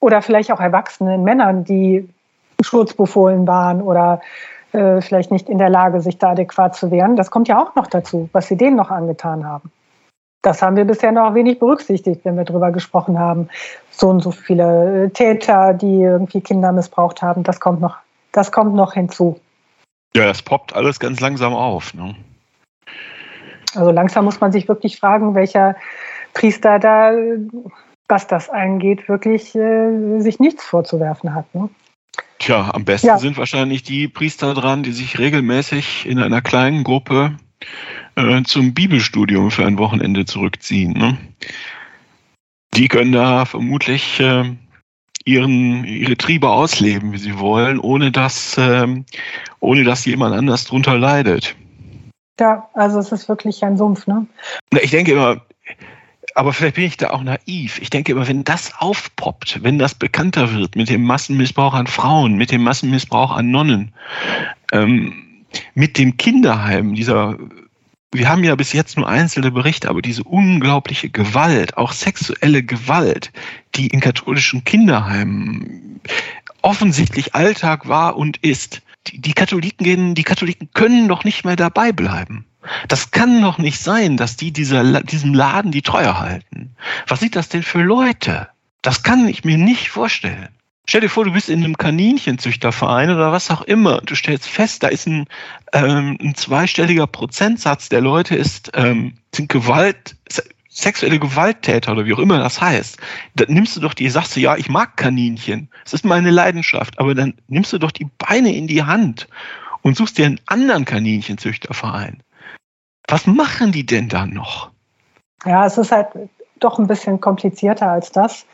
oder 0.00 0.22
vielleicht 0.22 0.52
auch 0.52 0.60
erwachsenen 0.60 1.22
Männern, 1.22 1.64
die 1.64 2.08
schutzbefohlen 2.62 3.46
waren 3.46 3.82
oder 3.82 4.20
äh, 4.72 5.00
vielleicht 5.00 5.30
nicht 5.30 5.48
in 5.48 5.58
der 5.58 5.70
Lage, 5.70 6.00
sich 6.00 6.18
da 6.18 6.30
adäquat 6.30 6.76
zu 6.76 6.90
wehren. 6.90 7.16
Das 7.16 7.30
kommt 7.30 7.48
ja 7.48 7.62
auch 7.62 7.74
noch 7.74 7.86
dazu, 7.86 8.28
was 8.32 8.48
sie 8.48 8.56
denen 8.56 8.76
noch 8.76 8.90
angetan 8.90 9.46
haben. 9.46 9.70
Das 10.42 10.62
haben 10.62 10.76
wir 10.76 10.84
bisher 10.84 11.10
noch 11.10 11.34
wenig 11.34 11.58
berücksichtigt, 11.58 12.24
wenn 12.24 12.36
wir 12.36 12.44
darüber 12.44 12.70
gesprochen 12.70 13.18
haben. 13.18 13.48
So 13.90 14.08
und 14.08 14.20
so 14.20 14.30
viele 14.30 15.04
äh, 15.04 15.10
Täter, 15.10 15.74
die 15.74 16.02
irgendwie 16.02 16.40
Kinder 16.40 16.72
missbraucht 16.72 17.22
haben, 17.22 17.42
das 17.42 17.60
kommt 17.60 17.80
noch, 17.80 17.96
das 18.32 18.52
kommt 18.52 18.74
noch 18.74 18.92
hinzu. 18.92 19.40
Ja, 20.16 20.26
das 20.26 20.42
poppt 20.42 20.74
alles 20.74 21.00
ganz 21.00 21.20
langsam 21.20 21.54
auf. 21.54 21.94
Ne? 21.94 22.14
Also 23.74 23.90
langsam 23.90 24.24
muss 24.24 24.40
man 24.40 24.52
sich 24.52 24.68
wirklich 24.68 24.98
fragen, 24.98 25.34
welcher 25.34 25.76
Priester 26.34 26.78
da 26.78 27.12
was 28.08 28.26
das 28.26 28.48
angeht, 28.48 29.08
wirklich 29.08 29.54
äh, 29.54 30.20
sich 30.20 30.40
nichts 30.40 30.64
vorzuwerfen 30.64 31.34
hat. 31.34 31.54
Ne? 31.54 31.68
Tja, 32.38 32.70
am 32.72 32.84
besten 32.84 33.08
ja. 33.08 33.18
sind 33.18 33.36
wahrscheinlich 33.36 33.82
die 33.82 34.08
Priester 34.08 34.54
dran, 34.54 34.82
die 34.82 34.92
sich 34.92 35.18
regelmäßig 35.18 36.06
in 36.06 36.18
einer 36.18 36.40
kleinen 36.40 36.84
Gruppe 36.84 37.36
äh, 38.16 38.42
zum 38.44 38.74
Bibelstudium 38.74 39.50
für 39.50 39.66
ein 39.66 39.78
Wochenende 39.78 40.24
zurückziehen. 40.24 40.92
Ne? 40.92 41.18
Die 42.74 42.88
können 42.88 43.12
da 43.12 43.44
vermutlich 43.44 44.20
äh, 44.20 44.44
ihren, 45.24 45.84
ihre 45.84 46.16
Triebe 46.16 46.48
ausleben, 46.48 47.12
wie 47.12 47.18
sie 47.18 47.38
wollen, 47.38 47.78
ohne 47.78 48.10
dass, 48.10 48.56
ähm, 48.58 49.04
ohne 49.60 49.84
dass 49.84 50.04
jemand 50.06 50.34
anders 50.34 50.64
drunter 50.64 50.96
leidet. 50.96 51.54
Ja, 52.40 52.68
also 52.74 53.00
es 53.00 53.10
ist 53.10 53.28
wirklich 53.28 53.64
ein 53.64 53.76
Sumpf, 53.76 54.06
ne? 54.06 54.26
Ich 54.80 54.92
denke 54.92 55.12
immer, 55.12 55.40
aber 56.34 56.52
vielleicht 56.52 56.76
bin 56.76 56.84
ich 56.84 56.96
da 56.96 57.10
auch 57.10 57.22
naiv. 57.22 57.80
Ich 57.80 57.90
denke 57.90 58.12
immer, 58.12 58.28
wenn 58.28 58.44
das 58.44 58.72
aufpoppt, 58.78 59.62
wenn 59.62 59.78
das 59.78 59.94
bekannter 59.94 60.52
wird 60.54 60.76
mit 60.76 60.88
dem 60.88 61.02
Massenmissbrauch 61.04 61.74
an 61.74 61.86
Frauen, 61.86 62.36
mit 62.36 62.50
dem 62.50 62.62
Massenmissbrauch 62.62 63.30
an 63.30 63.50
Nonnen, 63.50 63.92
ähm, 64.72 65.44
mit 65.74 65.98
dem 65.98 66.16
Kinderheim, 66.16 66.94
dieser, 66.94 67.38
wir 68.12 68.28
haben 68.28 68.44
ja 68.44 68.54
bis 68.54 68.72
jetzt 68.72 68.96
nur 68.96 69.08
einzelne 69.08 69.50
Berichte, 69.50 69.88
aber 69.88 70.02
diese 70.02 70.24
unglaubliche 70.24 71.10
Gewalt, 71.10 71.76
auch 71.76 71.92
sexuelle 71.92 72.62
Gewalt, 72.62 73.32
die 73.74 73.88
in 73.88 74.00
katholischen 74.00 74.64
Kinderheimen 74.64 76.00
offensichtlich 76.62 77.34
Alltag 77.34 77.88
war 77.88 78.16
und 78.16 78.38
ist, 78.38 78.82
die, 79.06 79.20
die 79.20 79.32
Katholiken 79.32 79.84
gehen, 79.84 80.14
die 80.14 80.24
Katholiken 80.24 80.68
können 80.74 81.08
doch 81.08 81.24
nicht 81.24 81.44
mehr 81.44 81.56
dabei 81.56 81.92
bleiben. 81.92 82.44
Das 82.88 83.10
kann 83.10 83.40
doch 83.42 83.58
nicht 83.58 83.80
sein, 83.80 84.16
dass 84.16 84.36
die 84.36 84.52
dieser, 84.52 85.02
diesem 85.02 85.34
Laden 85.34 85.72
die 85.72 85.82
Treue 85.82 86.18
halten. 86.18 86.74
Was 87.06 87.20
sind 87.20 87.36
das 87.36 87.48
denn 87.48 87.62
für 87.62 87.82
Leute? 87.82 88.48
Das 88.82 89.02
kann 89.02 89.28
ich 89.28 89.44
mir 89.44 89.58
nicht 89.58 89.90
vorstellen. 89.90 90.48
Stell 90.86 91.02
dir 91.02 91.10
vor, 91.10 91.26
du 91.26 91.32
bist 91.32 91.50
in 91.50 91.62
einem 91.62 91.76
Kaninchenzüchterverein 91.76 93.10
oder 93.10 93.30
was 93.30 93.50
auch 93.50 93.60
immer. 93.60 94.00
Du 94.00 94.14
stellst 94.14 94.48
fest, 94.48 94.82
da 94.82 94.88
ist 94.88 95.06
ein, 95.06 95.26
ähm, 95.74 96.16
ein 96.18 96.34
zweistelliger 96.34 97.06
Prozentsatz 97.06 97.90
der 97.90 98.00
Leute 98.00 98.36
ist, 98.36 98.70
ähm, 98.72 99.12
sind 99.34 99.50
Gewalt, 99.50 100.16
sexuelle 100.70 101.18
Gewalttäter 101.18 101.92
oder 101.92 102.06
wie 102.06 102.14
auch 102.14 102.18
immer 102.18 102.38
das 102.38 102.60
heißt. 102.60 102.96
Dann 103.34 103.52
nimmst 103.52 103.76
du 103.76 103.80
doch 103.80 103.92
die, 103.92 104.08
sagst 104.08 104.34
du, 104.36 104.40
ja, 104.40 104.56
ich 104.56 104.70
mag 104.70 104.96
Kaninchen. 104.96 105.68
Es 105.84 105.92
ist 105.92 106.06
meine 106.06 106.30
Leidenschaft. 106.30 106.98
Aber 106.98 107.14
dann 107.14 107.34
nimmst 107.48 107.72
du 107.74 107.78
doch 107.78 107.90
die 107.90 108.06
Beine 108.16 108.54
in 108.54 108.66
die 108.66 108.84
Hand 108.84 109.28
und 109.82 109.96
suchst 109.96 110.16
dir 110.16 110.26
einen 110.26 110.40
anderen 110.46 110.86
Kaninchenzüchterverein. 110.86 112.22
Was 113.08 113.26
machen 113.26 113.72
die 113.72 113.86
denn 113.86 114.08
da 114.08 114.26
noch? 114.26 114.70
Ja, 115.44 115.66
es 115.66 115.78
ist 115.78 115.90
halt 115.92 116.08
doch 116.60 116.78
ein 116.78 116.86
bisschen 116.86 117.20
komplizierter 117.20 117.90
als 117.90 118.12
das. 118.12 118.44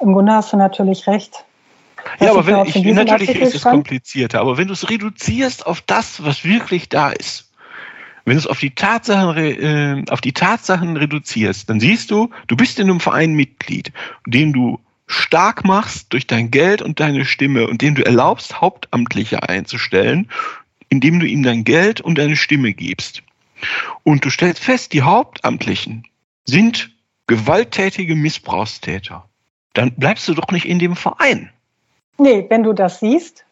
Im 0.00 0.12
Grunde 0.12 0.32
hast 0.32 0.52
du 0.52 0.56
natürlich 0.56 1.06
recht. 1.06 1.44
Ja, 2.20 2.30
aber 2.30 2.46
wenn 2.46 2.66
ich, 2.66 2.74
natürlich 2.74 3.10
Artikel 3.10 3.42
ist 3.42 3.54
es 3.54 3.62
komplizierter, 3.62 4.40
aber 4.40 4.58
wenn 4.58 4.66
du 4.66 4.72
es 4.72 4.90
reduzierst 4.90 5.66
auf 5.66 5.80
das, 5.82 6.24
was 6.24 6.44
wirklich 6.44 6.88
da 6.88 7.10
ist, 7.10 7.50
wenn 8.24 8.34
du 8.34 8.40
es 8.40 8.46
auf 8.46 8.58
die 8.58 8.74
Tatsachen, 8.74 9.36
äh, 9.36 10.04
auf 10.10 10.20
die 10.20 10.32
Tatsachen 10.32 10.96
reduzierst, 10.96 11.70
dann 11.70 11.80
siehst 11.80 12.10
du, 12.10 12.30
du 12.48 12.56
bist 12.56 12.78
in 12.78 12.90
einem 12.90 13.00
Verein 13.00 13.34
Mitglied, 13.34 13.92
den 14.26 14.52
du 14.52 14.78
stark 15.06 15.64
machst 15.64 16.12
durch 16.12 16.26
dein 16.26 16.50
Geld 16.50 16.82
und 16.82 17.00
deine 17.00 17.24
Stimme 17.24 17.66
und 17.68 17.82
dem 17.82 17.94
du 17.94 18.04
erlaubst, 18.04 18.60
Hauptamtliche 18.60 19.48
einzustellen, 19.48 20.28
indem 20.88 21.20
du 21.20 21.26
ihnen 21.26 21.42
dein 21.42 21.64
Geld 21.64 22.00
und 22.00 22.18
deine 22.18 22.36
Stimme 22.36 22.72
gibst. 22.72 23.22
Und 24.02 24.24
du 24.24 24.30
stellst 24.30 24.62
fest, 24.62 24.92
die 24.92 25.02
Hauptamtlichen 25.02 26.04
sind 26.44 26.90
gewalttätige 27.26 28.14
Missbrauchstäter. 28.14 29.28
Dann 29.74 29.94
bleibst 29.94 30.28
du 30.28 30.34
doch 30.34 30.50
nicht 30.50 30.66
in 30.66 30.78
dem 30.78 30.96
Verein. 30.96 31.50
Nee, 32.18 32.46
wenn 32.48 32.62
du 32.62 32.72
das 32.72 33.00
siehst, 33.00 33.44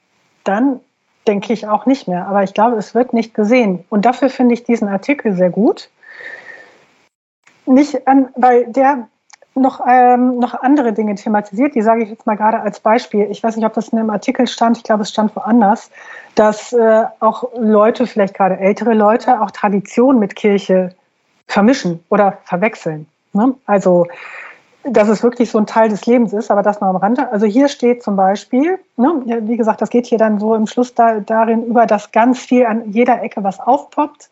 dann 0.44 0.80
denke 1.26 1.52
ich 1.52 1.66
auch 1.66 1.86
nicht 1.86 2.08
mehr. 2.08 2.26
Aber 2.26 2.42
ich 2.42 2.54
glaube, 2.54 2.76
es 2.76 2.94
wird 2.94 3.12
nicht 3.12 3.34
gesehen. 3.34 3.84
Und 3.88 4.04
dafür 4.04 4.30
finde 4.30 4.54
ich 4.54 4.64
diesen 4.64 4.88
Artikel 4.88 5.34
sehr 5.34 5.50
gut. 5.50 5.90
Nicht 7.66 8.06
an, 8.06 8.28
weil 8.36 8.70
der 8.72 9.08
noch, 9.54 9.80
ähm, 9.86 10.38
noch 10.38 10.54
andere 10.54 10.92
Dinge 10.92 11.14
thematisiert, 11.14 11.74
die 11.74 11.82
sage 11.82 12.04
ich 12.04 12.10
jetzt 12.10 12.26
mal 12.26 12.36
gerade 12.36 12.60
als 12.60 12.80
Beispiel. 12.80 13.26
Ich 13.30 13.42
weiß 13.42 13.56
nicht, 13.56 13.66
ob 13.66 13.74
das 13.74 13.88
in 13.88 13.98
einem 13.98 14.10
Artikel 14.10 14.46
stand, 14.46 14.76
ich 14.76 14.84
glaube, 14.84 15.02
es 15.02 15.10
stand 15.10 15.34
woanders, 15.34 15.90
dass 16.34 16.72
äh, 16.72 17.04
auch 17.18 17.44
Leute, 17.58 18.06
vielleicht 18.06 18.34
gerade 18.34 18.58
ältere 18.58 18.94
Leute, 18.94 19.40
auch 19.40 19.50
Tradition 19.50 20.18
mit 20.18 20.36
Kirche 20.36 20.94
vermischen 21.46 22.02
oder 22.08 22.38
verwechseln. 22.44 23.06
Ne? 23.32 23.54
Also 23.66 24.06
dass 24.84 25.08
es 25.08 25.22
wirklich 25.22 25.50
so 25.50 25.58
ein 25.58 25.66
Teil 25.66 25.88
des 25.88 26.06
Lebens 26.06 26.32
ist, 26.32 26.50
aber 26.50 26.62
das 26.62 26.80
noch 26.80 26.88
am 26.88 26.96
Rande. 26.96 27.30
Also 27.30 27.46
hier 27.46 27.68
steht 27.68 28.02
zum 28.02 28.16
Beispiel, 28.16 28.78
ne, 28.96 29.40
wie 29.42 29.56
gesagt, 29.56 29.82
das 29.82 29.90
geht 29.90 30.06
hier 30.06 30.18
dann 30.18 30.38
so 30.38 30.54
im 30.54 30.66
Schluss 30.66 30.94
da, 30.94 31.20
darin 31.20 31.64
über, 31.66 31.86
dass 31.86 32.12
ganz 32.12 32.38
viel 32.38 32.64
an 32.64 32.90
jeder 32.90 33.22
Ecke 33.22 33.44
was 33.44 33.60
aufpoppt. 33.60 34.30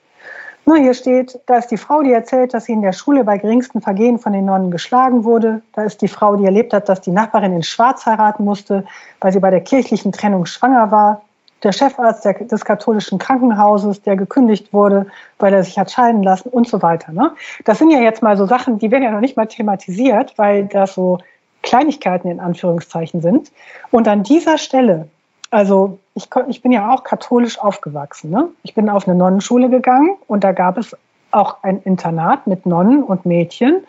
Ne, 0.67 0.77
hier 0.77 0.95
steht, 0.95 1.39
da 1.47 1.57
ist 1.57 1.69
die 1.69 1.79
Frau, 1.79 2.03
die 2.03 2.13
erzählt, 2.13 2.53
dass 2.53 2.67
sie 2.67 2.73
in 2.73 2.83
der 2.83 2.93
Schule 2.93 3.25
bei 3.25 3.39
geringsten 3.39 3.81
Vergehen 3.81 4.19
von 4.19 4.35
den 4.35 4.45
Nonnen 4.45 4.71
geschlagen 4.71 5.25
wurde. 5.25 5.63
Da 5.73 5.85
ist 5.85 6.03
die 6.03 6.09
Frau, 6.09 6.37
die 6.37 6.45
erlebt 6.45 6.75
hat, 6.75 6.89
dass 6.89 7.01
die 7.01 7.11
Nachbarin 7.11 7.55
in 7.55 7.63
Schwarz 7.63 8.05
heiraten 8.05 8.45
musste, 8.45 8.85
weil 9.21 9.33
sie 9.33 9.41
bei 9.41 9.51
der 9.51 9.63
kirchlichen 9.63 10.13
Trennung 10.13 10.45
schwanger 10.45 10.91
war 10.91 11.23
der 11.63 11.73
Chefarzt 11.73 12.25
des 12.25 12.65
katholischen 12.65 13.19
Krankenhauses, 13.19 14.03
der 14.03 14.17
gekündigt 14.17 14.73
wurde, 14.73 15.07
weil 15.39 15.53
er 15.53 15.65
sich 15.65 15.79
hat 15.79 15.91
scheiden 15.91 16.23
lassen 16.23 16.49
und 16.51 16.69
so 16.69 16.83
weiter. 16.83 17.13
Ne? 17.13 17.33
Das 17.65 17.79
sind 17.79 17.91
ja 17.91 18.01
jetzt 18.01 18.23
mal 18.23 18.37
so 18.37 18.47
Sachen, 18.47 18.79
die 18.79 18.91
werden 18.91 19.03
ja 19.03 19.11
noch 19.11 19.21
nicht 19.21 19.37
mal 19.37 19.47
thematisiert, 19.47 20.35
weil 20.37 20.67
das 20.67 20.95
so 20.95 21.19
Kleinigkeiten 21.63 22.29
in 22.31 22.41
Anführungszeichen 22.41 23.21
sind. 23.21 23.51
Und 23.91 24.07
an 24.07 24.23
dieser 24.23 24.59
Stelle, 24.59 25.09
also 25.51 25.99
ich, 26.15 26.29
ich 26.49 26.63
bin 26.63 26.73
ja 26.73 26.93
auch 26.93 27.05
katholisch 27.05 27.59
aufgewachsen. 27.59 28.31
Ne? 28.31 28.49
Ich 28.63 28.75
bin 28.75 28.89
auf 28.89 29.07
eine 29.07 29.17
Nonnenschule 29.17 29.71
gegangen 29.71 30.17
und 30.27 30.45
da 30.45 30.53
gab 30.53 30.79
es 30.79 30.97
auch 31.31 31.63
ein 31.63 31.83
Internat 31.83 32.47
mit 32.47 32.67
Nonnen 32.67 33.03
und 33.03 33.27
Mädchen. 33.27 33.85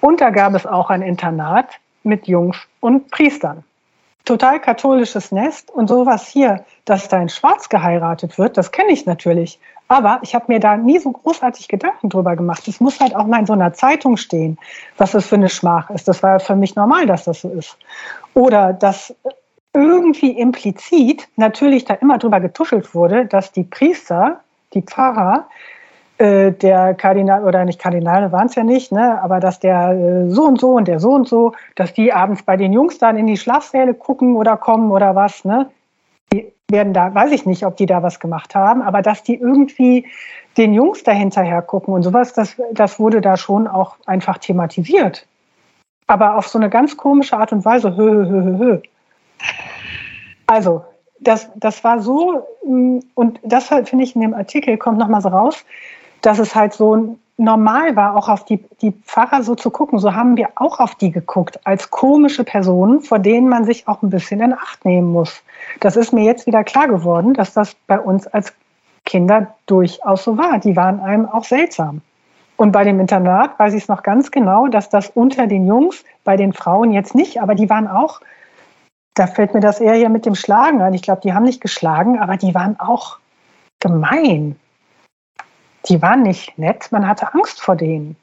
Und 0.00 0.20
da 0.20 0.30
gab 0.30 0.54
es 0.54 0.66
auch 0.66 0.90
ein 0.90 1.02
Internat 1.02 1.68
mit 2.02 2.26
Jungs 2.26 2.56
und 2.80 3.10
Priestern 3.10 3.64
total 4.24 4.60
katholisches 4.60 5.32
Nest 5.32 5.70
und 5.70 5.88
sowas 5.88 6.28
hier, 6.28 6.64
dass 6.84 7.08
da 7.08 7.20
in 7.20 7.28
Schwarz 7.28 7.68
geheiratet 7.68 8.38
wird, 8.38 8.56
das 8.56 8.70
kenne 8.70 8.92
ich 8.92 9.06
natürlich. 9.06 9.58
Aber 9.88 10.20
ich 10.22 10.34
habe 10.34 10.46
mir 10.48 10.58
da 10.58 10.76
nie 10.76 10.98
so 10.98 11.10
großartig 11.10 11.68
Gedanken 11.68 12.08
drüber 12.08 12.34
gemacht. 12.34 12.66
Es 12.66 12.80
muss 12.80 12.98
halt 12.98 13.14
auch 13.14 13.26
mal 13.26 13.40
in 13.40 13.46
so 13.46 13.52
einer 13.52 13.74
Zeitung 13.74 14.16
stehen, 14.16 14.58
was 14.96 15.12
das 15.12 15.26
für 15.26 15.34
eine 15.34 15.50
Schmach 15.50 15.90
ist. 15.90 16.08
Das 16.08 16.22
war 16.22 16.40
für 16.40 16.56
mich 16.56 16.76
normal, 16.76 17.06
dass 17.06 17.24
das 17.24 17.42
so 17.42 17.50
ist. 17.50 17.76
Oder 18.32 18.72
dass 18.72 19.14
irgendwie 19.74 20.30
implizit 20.38 21.28
natürlich 21.36 21.84
da 21.84 21.94
immer 21.94 22.18
drüber 22.18 22.40
getuschelt 22.40 22.94
wurde, 22.94 23.26
dass 23.26 23.52
die 23.52 23.64
Priester, 23.64 24.40
die 24.74 24.82
Pfarrer, 24.82 25.48
äh, 26.18 26.52
der 26.52 26.94
Kardinal 26.94 27.44
oder 27.44 27.64
nicht 27.64 27.78
Kardinale 27.78 28.32
waren 28.32 28.46
es 28.46 28.54
ja 28.54 28.64
nicht, 28.64 28.92
ne, 28.92 29.20
aber 29.22 29.40
dass 29.40 29.60
der 29.60 29.90
äh, 29.90 30.30
so 30.30 30.44
und 30.44 30.60
so 30.60 30.72
und 30.72 30.88
der 30.88 31.00
so 31.00 31.10
und 31.10 31.26
so, 31.26 31.52
dass 31.74 31.94
die 31.94 32.12
abends 32.12 32.42
bei 32.42 32.56
den 32.56 32.72
Jungs 32.72 32.98
dann 32.98 33.16
in 33.16 33.26
die 33.26 33.38
Schlafsäle 33.38 33.94
gucken 33.94 34.36
oder 34.36 34.56
kommen 34.56 34.90
oder 34.90 35.14
was, 35.14 35.44
ne? 35.44 35.70
Die 36.32 36.52
werden 36.70 36.92
da, 36.92 37.14
weiß 37.14 37.32
ich 37.32 37.46
nicht, 37.46 37.64
ob 37.64 37.76
die 37.76 37.86
da 37.86 38.02
was 38.02 38.20
gemacht 38.20 38.54
haben, 38.54 38.82
aber 38.82 39.02
dass 39.02 39.22
die 39.22 39.36
irgendwie 39.36 40.06
den 40.56 40.74
Jungs 40.74 41.02
dahinterher 41.02 41.62
gucken 41.62 41.94
und 41.94 42.02
sowas, 42.02 42.34
das, 42.34 42.56
das 42.72 43.00
wurde 43.00 43.20
da 43.20 43.36
schon 43.36 43.66
auch 43.66 43.96
einfach 44.06 44.38
thematisiert. 44.38 45.26
Aber 46.06 46.36
auf 46.36 46.46
so 46.48 46.58
eine 46.58 46.68
ganz 46.68 46.96
komische 46.96 47.38
Art 47.38 47.52
und 47.52 47.64
Weise, 47.64 47.96
hö, 47.96 48.26
hö, 48.26 48.42
hö, 48.42 48.58
hö. 48.58 48.80
Also, 50.46 50.84
das, 51.20 51.48
das 51.56 51.82
war 51.84 52.00
so, 52.00 52.46
mm, 52.66 52.98
und 53.14 53.40
das 53.42 53.68
finde 53.68 54.04
ich 54.04 54.14
in 54.14 54.22
dem 54.22 54.34
Artikel, 54.34 54.76
kommt 54.76 54.98
nochmal 54.98 55.20
so 55.20 55.28
raus, 55.28 55.64
dass 56.20 56.38
es 56.38 56.54
halt 56.54 56.72
so 56.72 57.16
normal 57.36 57.96
war, 57.96 58.16
auch 58.16 58.28
auf 58.28 58.44
die, 58.44 58.62
die 58.80 58.92
Pfarrer 58.92 59.42
so 59.42 59.54
zu 59.54 59.70
gucken. 59.70 59.98
So 59.98 60.14
haben 60.14 60.36
wir 60.36 60.50
auch 60.56 60.80
auf 60.80 60.94
die 60.94 61.10
geguckt, 61.10 61.58
als 61.64 61.90
komische 61.90 62.44
Personen, 62.44 63.00
vor 63.00 63.18
denen 63.18 63.48
man 63.48 63.64
sich 63.64 63.88
auch 63.88 64.02
ein 64.02 64.10
bisschen 64.10 64.40
in 64.40 64.52
Acht 64.52 64.84
nehmen 64.84 65.12
muss. 65.12 65.42
Das 65.80 65.96
ist 65.96 66.12
mir 66.12 66.24
jetzt 66.24 66.46
wieder 66.46 66.64
klar 66.64 66.88
geworden, 66.88 67.34
dass 67.34 67.52
das 67.52 67.74
bei 67.86 67.98
uns 67.98 68.26
als 68.26 68.52
Kinder 69.04 69.54
durchaus 69.66 70.24
so 70.24 70.38
war. 70.38 70.58
Die 70.58 70.76
waren 70.76 71.00
einem 71.00 71.26
auch 71.26 71.44
seltsam. 71.44 72.02
Und 72.56 72.70
bei 72.70 72.84
dem 72.84 73.00
Internat 73.00 73.58
weiß 73.58 73.74
ich 73.74 73.84
es 73.84 73.88
noch 73.88 74.02
ganz 74.02 74.30
genau, 74.30 74.68
dass 74.68 74.88
das 74.88 75.08
unter 75.08 75.46
den 75.46 75.66
Jungs, 75.66 76.04
bei 76.22 76.36
den 76.36 76.52
Frauen 76.52 76.92
jetzt 76.92 77.14
nicht, 77.14 77.40
aber 77.42 77.54
die 77.54 77.68
waren 77.68 77.88
auch, 77.88 78.20
da 79.14 79.26
fällt 79.26 79.54
mir 79.54 79.60
das 79.60 79.80
eher 79.80 79.94
hier 79.94 80.08
mit 80.08 80.26
dem 80.26 80.34
Schlagen 80.34 80.80
an. 80.80 80.94
Ich 80.94 81.02
glaube, 81.02 81.20
die 81.22 81.32
haben 81.34 81.44
nicht 81.44 81.60
geschlagen, 81.60 82.18
aber 82.18 82.36
die 82.36 82.54
waren 82.54 82.78
auch 82.80 83.18
gemein 83.80 84.56
die 85.88 86.00
waren 86.02 86.22
nicht 86.22 86.56
nett, 86.58 86.88
man 86.90 87.06
hatte 87.06 87.32
Angst 87.34 87.60
vor 87.60 87.76
denen. 87.76 88.16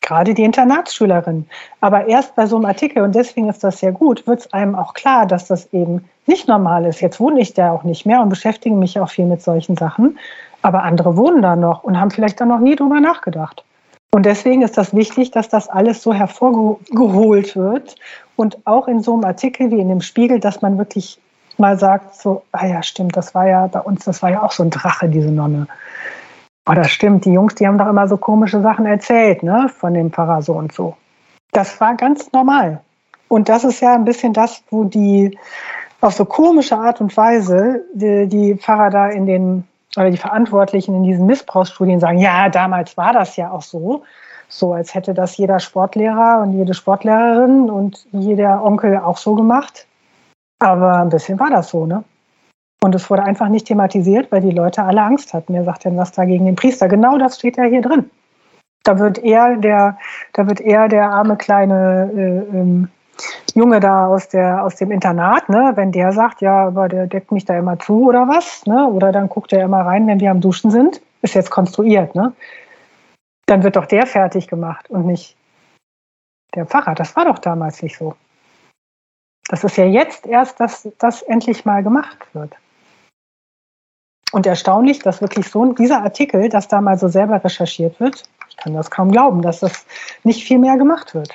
Gerade 0.00 0.34
die 0.34 0.44
Internatsschülerin. 0.44 1.46
Aber 1.80 2.06
erst 2.06 2.36
bei 2.36 2.46
so 2.46 2.56
einem 2.56 2.66
Artikel, 2.66 3.02
und 3.02 3.14
deswegen 3.14 3.48
ist 3.48 3.64
das 3.64 3.80
sehr 3.80 3.92
gut, 3.92 4.26
wird 4.26 4.40
es 4.40 4.52
einem 4.52 4.76
auch 4.76 4.94
klar, 4.94 5.26
dass 5.26 5.48
das 5.48 5.72
eben 5.72 6.08
nicht 6.26 6.46
normal 6.46 6.86
ist. 6.86 7.00
Jetzt 7.00 7.18
wohne 7.18 7.40
ich 7.40 7.54
da 7.54 7.72
auch 7.72 7.82
nicht 7.82 8.06
mehr 8.06 8.20
und 8.20 8.28
beschäftige 8.28 8.74
mich 8.74 9.00
auch 9.00 9.10
viel 9.10 9.26
mit 9.26 9.42
solchen 9.42 9.76
Sachen. 9.76 10.18
Aber 10.62 10.84
andere 10.84 11.16
wohnen 11.16 11.42
da 11.42 11.56
noch 11.56 11.82
und 11.82 11.98
haben 11.98 12.10
vielleicht 12.10 12.40
da 12.40 12.46
noch 12.46 12.60
nie 12.60 12.76
drüber 12.76 13.00
nachgedacht. 13.00 13.64
Und 14.12 14.26
deswegen 14.26 14.62
ist 14.62 14.78
das 14.78 14.94
wichtig, 14.94 15.32
dass 15.32 15.48
das 15.48 15.68
alles 15.68 16.02
so 16.02 16.14
hervorgeholt 16.14 17.56
wird 17.56 17.96
und 18.36 18.66
auch 18.66 18.88
in 18.88 19.02
so 19.02 19.14
einem 19.14 19.24
Artikel 19.24 19.70
wie 19.70 19.80
in 19.80 19.88
dem 19.88 20.00
Spiegel, 20.00 20.40
dass 20.40 20.62
man 20.62 20.78
wirklich 20.78 21.18
mal 21.58 21.78
sagt, 21.78 22.16
so, 22.16 22.42
ah 22.52 22.66
ja, 22.66 22.82
stimmt, 22.82 23.16
das 23.16 23.34
war 23.34 23.48
ja 23.48 23.66
bei 23.66 23.80
uns, 23.80 24.04
das 24.04 24.22
war 24.22 24.30
ja 24.30 24.42
auch 24.42 24.52
so 24.52 24.62
ein 24.62 24.70
Drache, 24.70 25.08
diese 25.08 25.30
Nonne. 25.30 25.66
Oh, 26.68 26.74
das 26.74 26.90
stimmt. 26.90 27.24
Die 27.24 27.32
Jungs, 27.32 27.54
die 27.54 27.66
haben 27.66 27.78
doch 27.78 27.86
immer 27.86 28.08
so 28.08 28.16
komische 28.16 28.60
Sachen 28.60 28.86
erzählt, 28.86 29.44
ne? 29.44 29.68
Von 29.68 29.94
dem 29.94 30.10
Pfarrer 30.10 30.42
so 30.42 30.54
und 30.54 30.72
so. 30.72 30.96
Das 31.52 31.80
war 31.80 31.94
ganz 31.94 32.32
normal. 32.32 32.80
Und 33.28 33.48
das 33.48 33.64
ist 33.64 33.80
ja 33.80 33.94
ein 33.94 34.04
bisschen 34.04 34.32
das, 34.32 34.62
wo 34.70 34.84
die 34.84 35.38
auf 36.00 36.14
so 36.14 36.24
komische 36.24 36.76
Art 36.76 37.00
und 37.00 37.16
Weise 37.16 37.84
die, 37.94 38.26
die 38.26 38.56
Pfarrer 38.56 38.90
da 38.90 39.08
in 39.08 39.26
den 39.26 39.64
oder 39.96 40.10
die 40.10 40.18
Verantwortlichen 40.18 40.94
in 40.94 41.04
diesen 41.04 41.26
Missbrauchsstudien 41.26 42.00
sagen, 42.00 42.18
ja, 42.18 42.48
damals 42.48 42.96
war 42.96 43.12
das 43.12 43.36
ja 43.36 43.50
auch 43.50 43.62
so. 43.62 44.02
So, 44.48 44.72
als 44.72 44.94
hätte 44.94 45.14
das 45.14 45.36
jeder 45.36 45.58
Sportlehrer 45.58 46.40
und 46.42 46.52
jede 46.52 46.74
Sportlehrerin 46.74 47.70
und 47.70 48.06
jeder 48.12 48.64
Onkel 48.64 48.98
auch 48.98 49.16
so 49.16 49.34
gemacht. 49.34 49.86
Aber 50.58 50.98
ein 50.98 51.08
bisschen 51.08 51.38
war 51.38 51.50
das 51.50 51.70
so, 51.70 51.86
ne? 51.86 52.04
Und 52.82 52.94
es 52.94 53.10
wurde 53.10 53.24
einfach 53.24 53.48
nicht 53.48 53.66
thematisiert, 53.66 54.30
weil 54.30 54.42
die 54.42 54.50
Leute 54.50 54.84
alle 54.84 55.02
Angst 55.02 55.34
hatten. 55.34 55.54
Wer 55.54 55.64
sagt 55.64 55.84
denn 55.84 55.96
was 55.96 56.12
da 56.12 56.24
gegen 56.24 56.44
den 56.44 56.56
Priester? 56.56 56.88
Genau 56.88 57.18
das 57.18 57.38
steht 57.38 57.56
ja 57.56 57.64
hier 57.64 57.82
drin. 57.82 58.10
Da 58.84 58.98
wird 58.98 59.18
eher 59.18 59.56
der, 59.56 59.98
da 60.34 60.46
wird 60.46 60.60
eher 60.60 60.88
der 60.88 61.10
arme 61.10 61.36
kleine 61.36 62.10
äh, 62.14 62.56
ähm, 62.56 62.88
Junge 63.54 63.80
da 63.80 64.06
aus, 64.06 64.28
der, 64.28 64.62
aus 64.62 64.76
dem 64.76 64.90
Internat, 64.90 65.48
ne, 65.48 65.72
wenn 65.74 65.90
der 65.90 66.12
sagt, 66.12 66.42
ja, 66.42 66.66
aber 66.66 66.88
der 66.88 67.06
deckt 67.06 67.32
mich 67.32 67.44
da 67.44 67.58
immer 67.58 67.78
zu 67.78 68.06
oder 68.06 68.28
was, 68.28 68.66
ne, 68.66 68.86
oder 68.86 69.12
dann 69.12 69.28
guckt 69.28 69.52
er 69.52 69.64
immer 69.64 69.80
rein, 69.80 70.06
wenn 70.06 70.20
wir 70.20 70.30
am 70.30 70.40
Duschen 70.40 70.70
sind, 70.70 71.00
ist 71.22 71.34
jetzt 71.34 71.50
konstruiert, 71.50 72.14
ne, 72.14 72.34
dann 73.46 73.62
wird 73.62 73.76
doch 73.76 73.86
der 73.86 74.06
fertig 74.06 74.48
gemacht 74.48 74.90
und 74.90 75.06
nicht 75.06 75.36
der 76.54 76.66
Pfarrer. 76.66 76.94
Das 76.94 77.16
war 77.16 77.24
doch 77.24 77.38
damals 77.38 77.82
nicht 77.82 77.96
so. 77.96 78.16
Das 79.48 79.62
ist 79.62 79.76
ja 79.76 79.84
jetzt 79.84 80.26
erst, 80.26 80.58
dass 80.58 80.88
das 80.98 81.22
endlich 81.22 81.64
mal 81.64 81.82
gemacht 81.82 82.26
wird. 82.32 82.52
Und 84.32 84.44
erstaunlich, 84.44 84.98
dass 84.98 85.20
wirklich 85.20 85.48
so 85.48 85.72
dieser 85.72 86.02
Artikel, 86.02 86.48
dass 86.48 86.66
da 86.66 86.80
mal 86.80 86.98
so 86.98 87.06
selber 87.06 87.42
recherchiert 87.42 88.00
wird, 88.00 88.24
ich 88.48 88.56
kann 88.56 88.74
das 88.74 88.90
kaum 88.90 89.12
glauben, 89.12 89.42
dass 89.42 89.60
das 89.60 89.86
nicht 90.24 90.44
viel 90.44 90.58
mehr 90.58 90.76
gemacht 90.76 91.14
wird. 91.14 91.32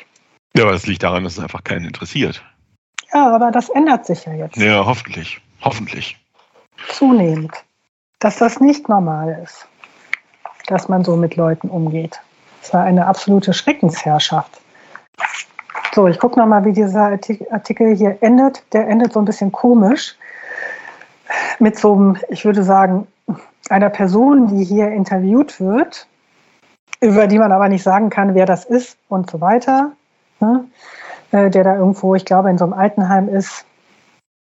Ja, 0.55 0.63
aber 0.63 0.73
es 0.73 0.85
liegt 0.85 1.03
daran, 1.03 1.23
dass 1.23 1.37
es 1.37 1.39
einfach 1.39 1.63
keinen 1.63 1.85
interessiert. 1.85 2.43
Ja, 3.13 3.33
aber 3.33 3.51
das 3.51 3.69
ändert 3.69 4.05
sich 4.05 4.25
ja 4.25 4.33
jetzt. 4.33 4.57
Ja, 4.57 4.85
hoffentlich. 4.85 5.41
Hoffentlich. 5.61 6.17
Zunehmend. 6.89 7.53
Dass 8.19 8.37
das 8.37 8.59
nicht 8.59 8.89
normal 8.89 9.41
ist, 9.43 9.67
dass 10.71 10.89
man 10.89 11.03
so 11.03 11.15
mit 11.15 11.35
Leuten 11.35 11.69
umgeht. 11.69 12.19
Es 12.61 12.73
war 12.73 12.83
eine 12.83 13.07
absolute 13.07 13.53
Schreckensherrschaft. 13.53 14.61
So, 15.93 16.07
ich 16.07 16.19
gucke 16.19 16.39
nochmal, 16.39 16.63
wie 16.63 16.71
dieser 16.71 17.17
Artikel 17.49 17.95
hier 17.95 18.17
endet. 18.21 18.63
Der 18.73 18.87
endet 18.87 19.13
so 19.13 19.19
ein 19.19 19.25
bisschen 19.25 19.51
komisch. 19.51 20.15
Mit 21.59 21.77
so 21.77 21.93
einem, 21.93 22.17
ich 22.29 22.45
würde 22.45 22.63
sagen, 22.63 23.07
einer 23.69 23.89
Person, 23.89 24.47
die 24.47 24.63
hier 24.63 24.89
interviewt 24.89 25.59
wird, 25.59 26.07
über 27.01 27.27
die 27.27 27.39
man 27.39 27.51
aber 27.51 27.67
nicht 27.67 27.83
sagen 27.83 28.09
kann, 28.09 28.35
wer 28.35 28.45
das 28.45 28.65
ist 28.65 28.97
und 29.09 29.29
so 29.29 29.41
weiter. 29.41 29.91
Ne? 30.39 30.65
Äh, 31.31 31.49
der 31.49 31.63
da 31.63 31.75
irgendwo, 31.75 32.15
ich 32.15 32.25
glaube, 32.25 32.49
in 32.49 32.57
so 32.57 32.65
einem 32.65 32.73
Altenheim 32.73 33.29
ist. 33.29 33.65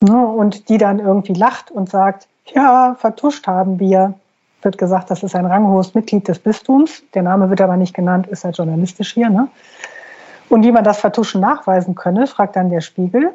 Ne? 0.01 0.27
Und 0.27 0.69
die 0.69 0.79
dann 0.79 0.99
irgendwie 0.99 1.35
lacht 1.35 1.71
und 1.71 1.89
sagt, 1.89 2.29
ja, 2.47 2.97
vertuscht 2.99 3.47
haben 3.47 3.79
wir. 3.79 4.15
Wird 4.63 4.79
gesagt, 4.79 5.11
das 5.11 5.23
ist 5.23 5.37
ein 5.37 5.47
ranghohes 5.47 5.95
Mitglied 5.95 6.27
des 6.27 6.39
Bistums. 6.39 7.03
Der 7.15 7.23
Name 7.23 7.49
wird 7.49 7.61
aber 7.61 7.77
nicht 7.77 7.95
genannt, 7.95 8.27
ist 8.27 8.45
ja 8.45 8.51
journalistisch 8.51 9.15
hier. 9.15 9.31
Ne? 9.31 9.49
Und 10.49 10.65
wie 10.65 10.73
man 10.73 10.85
das 10.85 10.99
Vertuschen 10.99 11.41
nachweisen 11.41 11.95
könne, 11.95 12.27
fragt 12.27 12.57
dann 12.57 12.71
der 12.71 12.81
Spiegel. 12.81 13.35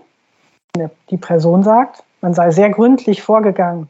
Die 1.09 1.17
Person 1.17 1.63
sagt, 1.63 2.03
man 2.21 2.33
sei 2.33 2.51
sehr 2.51 2.69
gründlich 2.69 3.21
vorgegangen. 3.21 3.89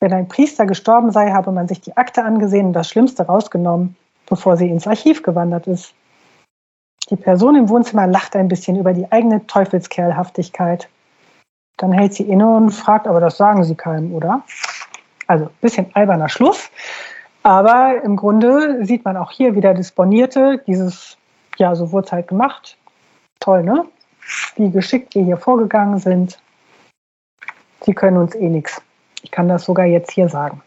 Wenn 0.00 0.12
ein 0.12 0.28
Priester 0.28 0.66
gestorben 0.66 1.10
sei, 1.10 1.30
habe 1.30 1.52
man 1.52 1.68
sich 1.68 1.80
die 1.80 1.96
Akte 1.96 2.24
angesehen 2.24 2.66
und 2.66 2.72
das 2.72 2.88
Schlimmste 2.88 3.26
rausgenommen, 3.26 3.96
bevor 4.28 4.56
sie 4.56 4.68
ins 4.68 4.86
Archiv 4.86 5.22
gewandert 5.22 5.66
ist. 5.66 5.94
Die 7.10 7.16
Person 7.16 7.54
im 7.54 7.68
Wohnzimmer 7.68 8.06
lacht 8.06 8.34
ein 8.34 8.48
bisschen 8.48 8.76
über 8.76 8.92
die 8.92 9.10
eigene 9.12 9.46
Teufelskerlhaftigkeit. 9.46 10.88
Dann 11.76 11.92
hält 11.92 12.14
sie 12.14 12.24
inne 12.24 12.48
und 12.48 12.70
fragt, 12.70 13.06
aber 13.06 13.20
das 13.20 13.36
sagen 13.36 13.62
Sie 13.62 13.74
keinem, 13.74 14.14
oder? 14.14 14.42
Also 15.26 15.50
bisschen 15.60 15.86
alberner 15.94 16.28
Schluss. 16.28 16.70
Aber 17.42 18.02
im 18.02 18.16
Grunde 18.16 18.84
sieht 18.84 19.04
man 19.04 19.16
auch 19.16 19.30
hier 19.30 19.54
wieder 19.54 19.74
Disponierte, 19.74 20.62
dieses 20.66 21.16
ja, 21.58 21.74
so 21.74 21.92
wurde 21.92 22.06
es 22.06 22.12
halt 22.12 22.28
gemacht. 22.28 22.76
Toll, 23.40 23.62
ne? 23.62 23.86
Wie 24.56 24.70
geschickt 24.70 25.14
wir 25.14 25.24
hier 25.24 25.36
vorgegangen 25.36 25.98
sind. 25.98 26.38
Sie 27.82 27.94
können 27.94 28.16
uns 28.16 28.34
eh 28.34 28.48
nichts. 28.48 28.82
Ich 29.22 29.30
kann 29.30 29.48
das 29.48 29.64
sogar 29.64 29.86
jetzt 29.86 30.10
hier 30.10 30.28
sagen. 30.28 30.60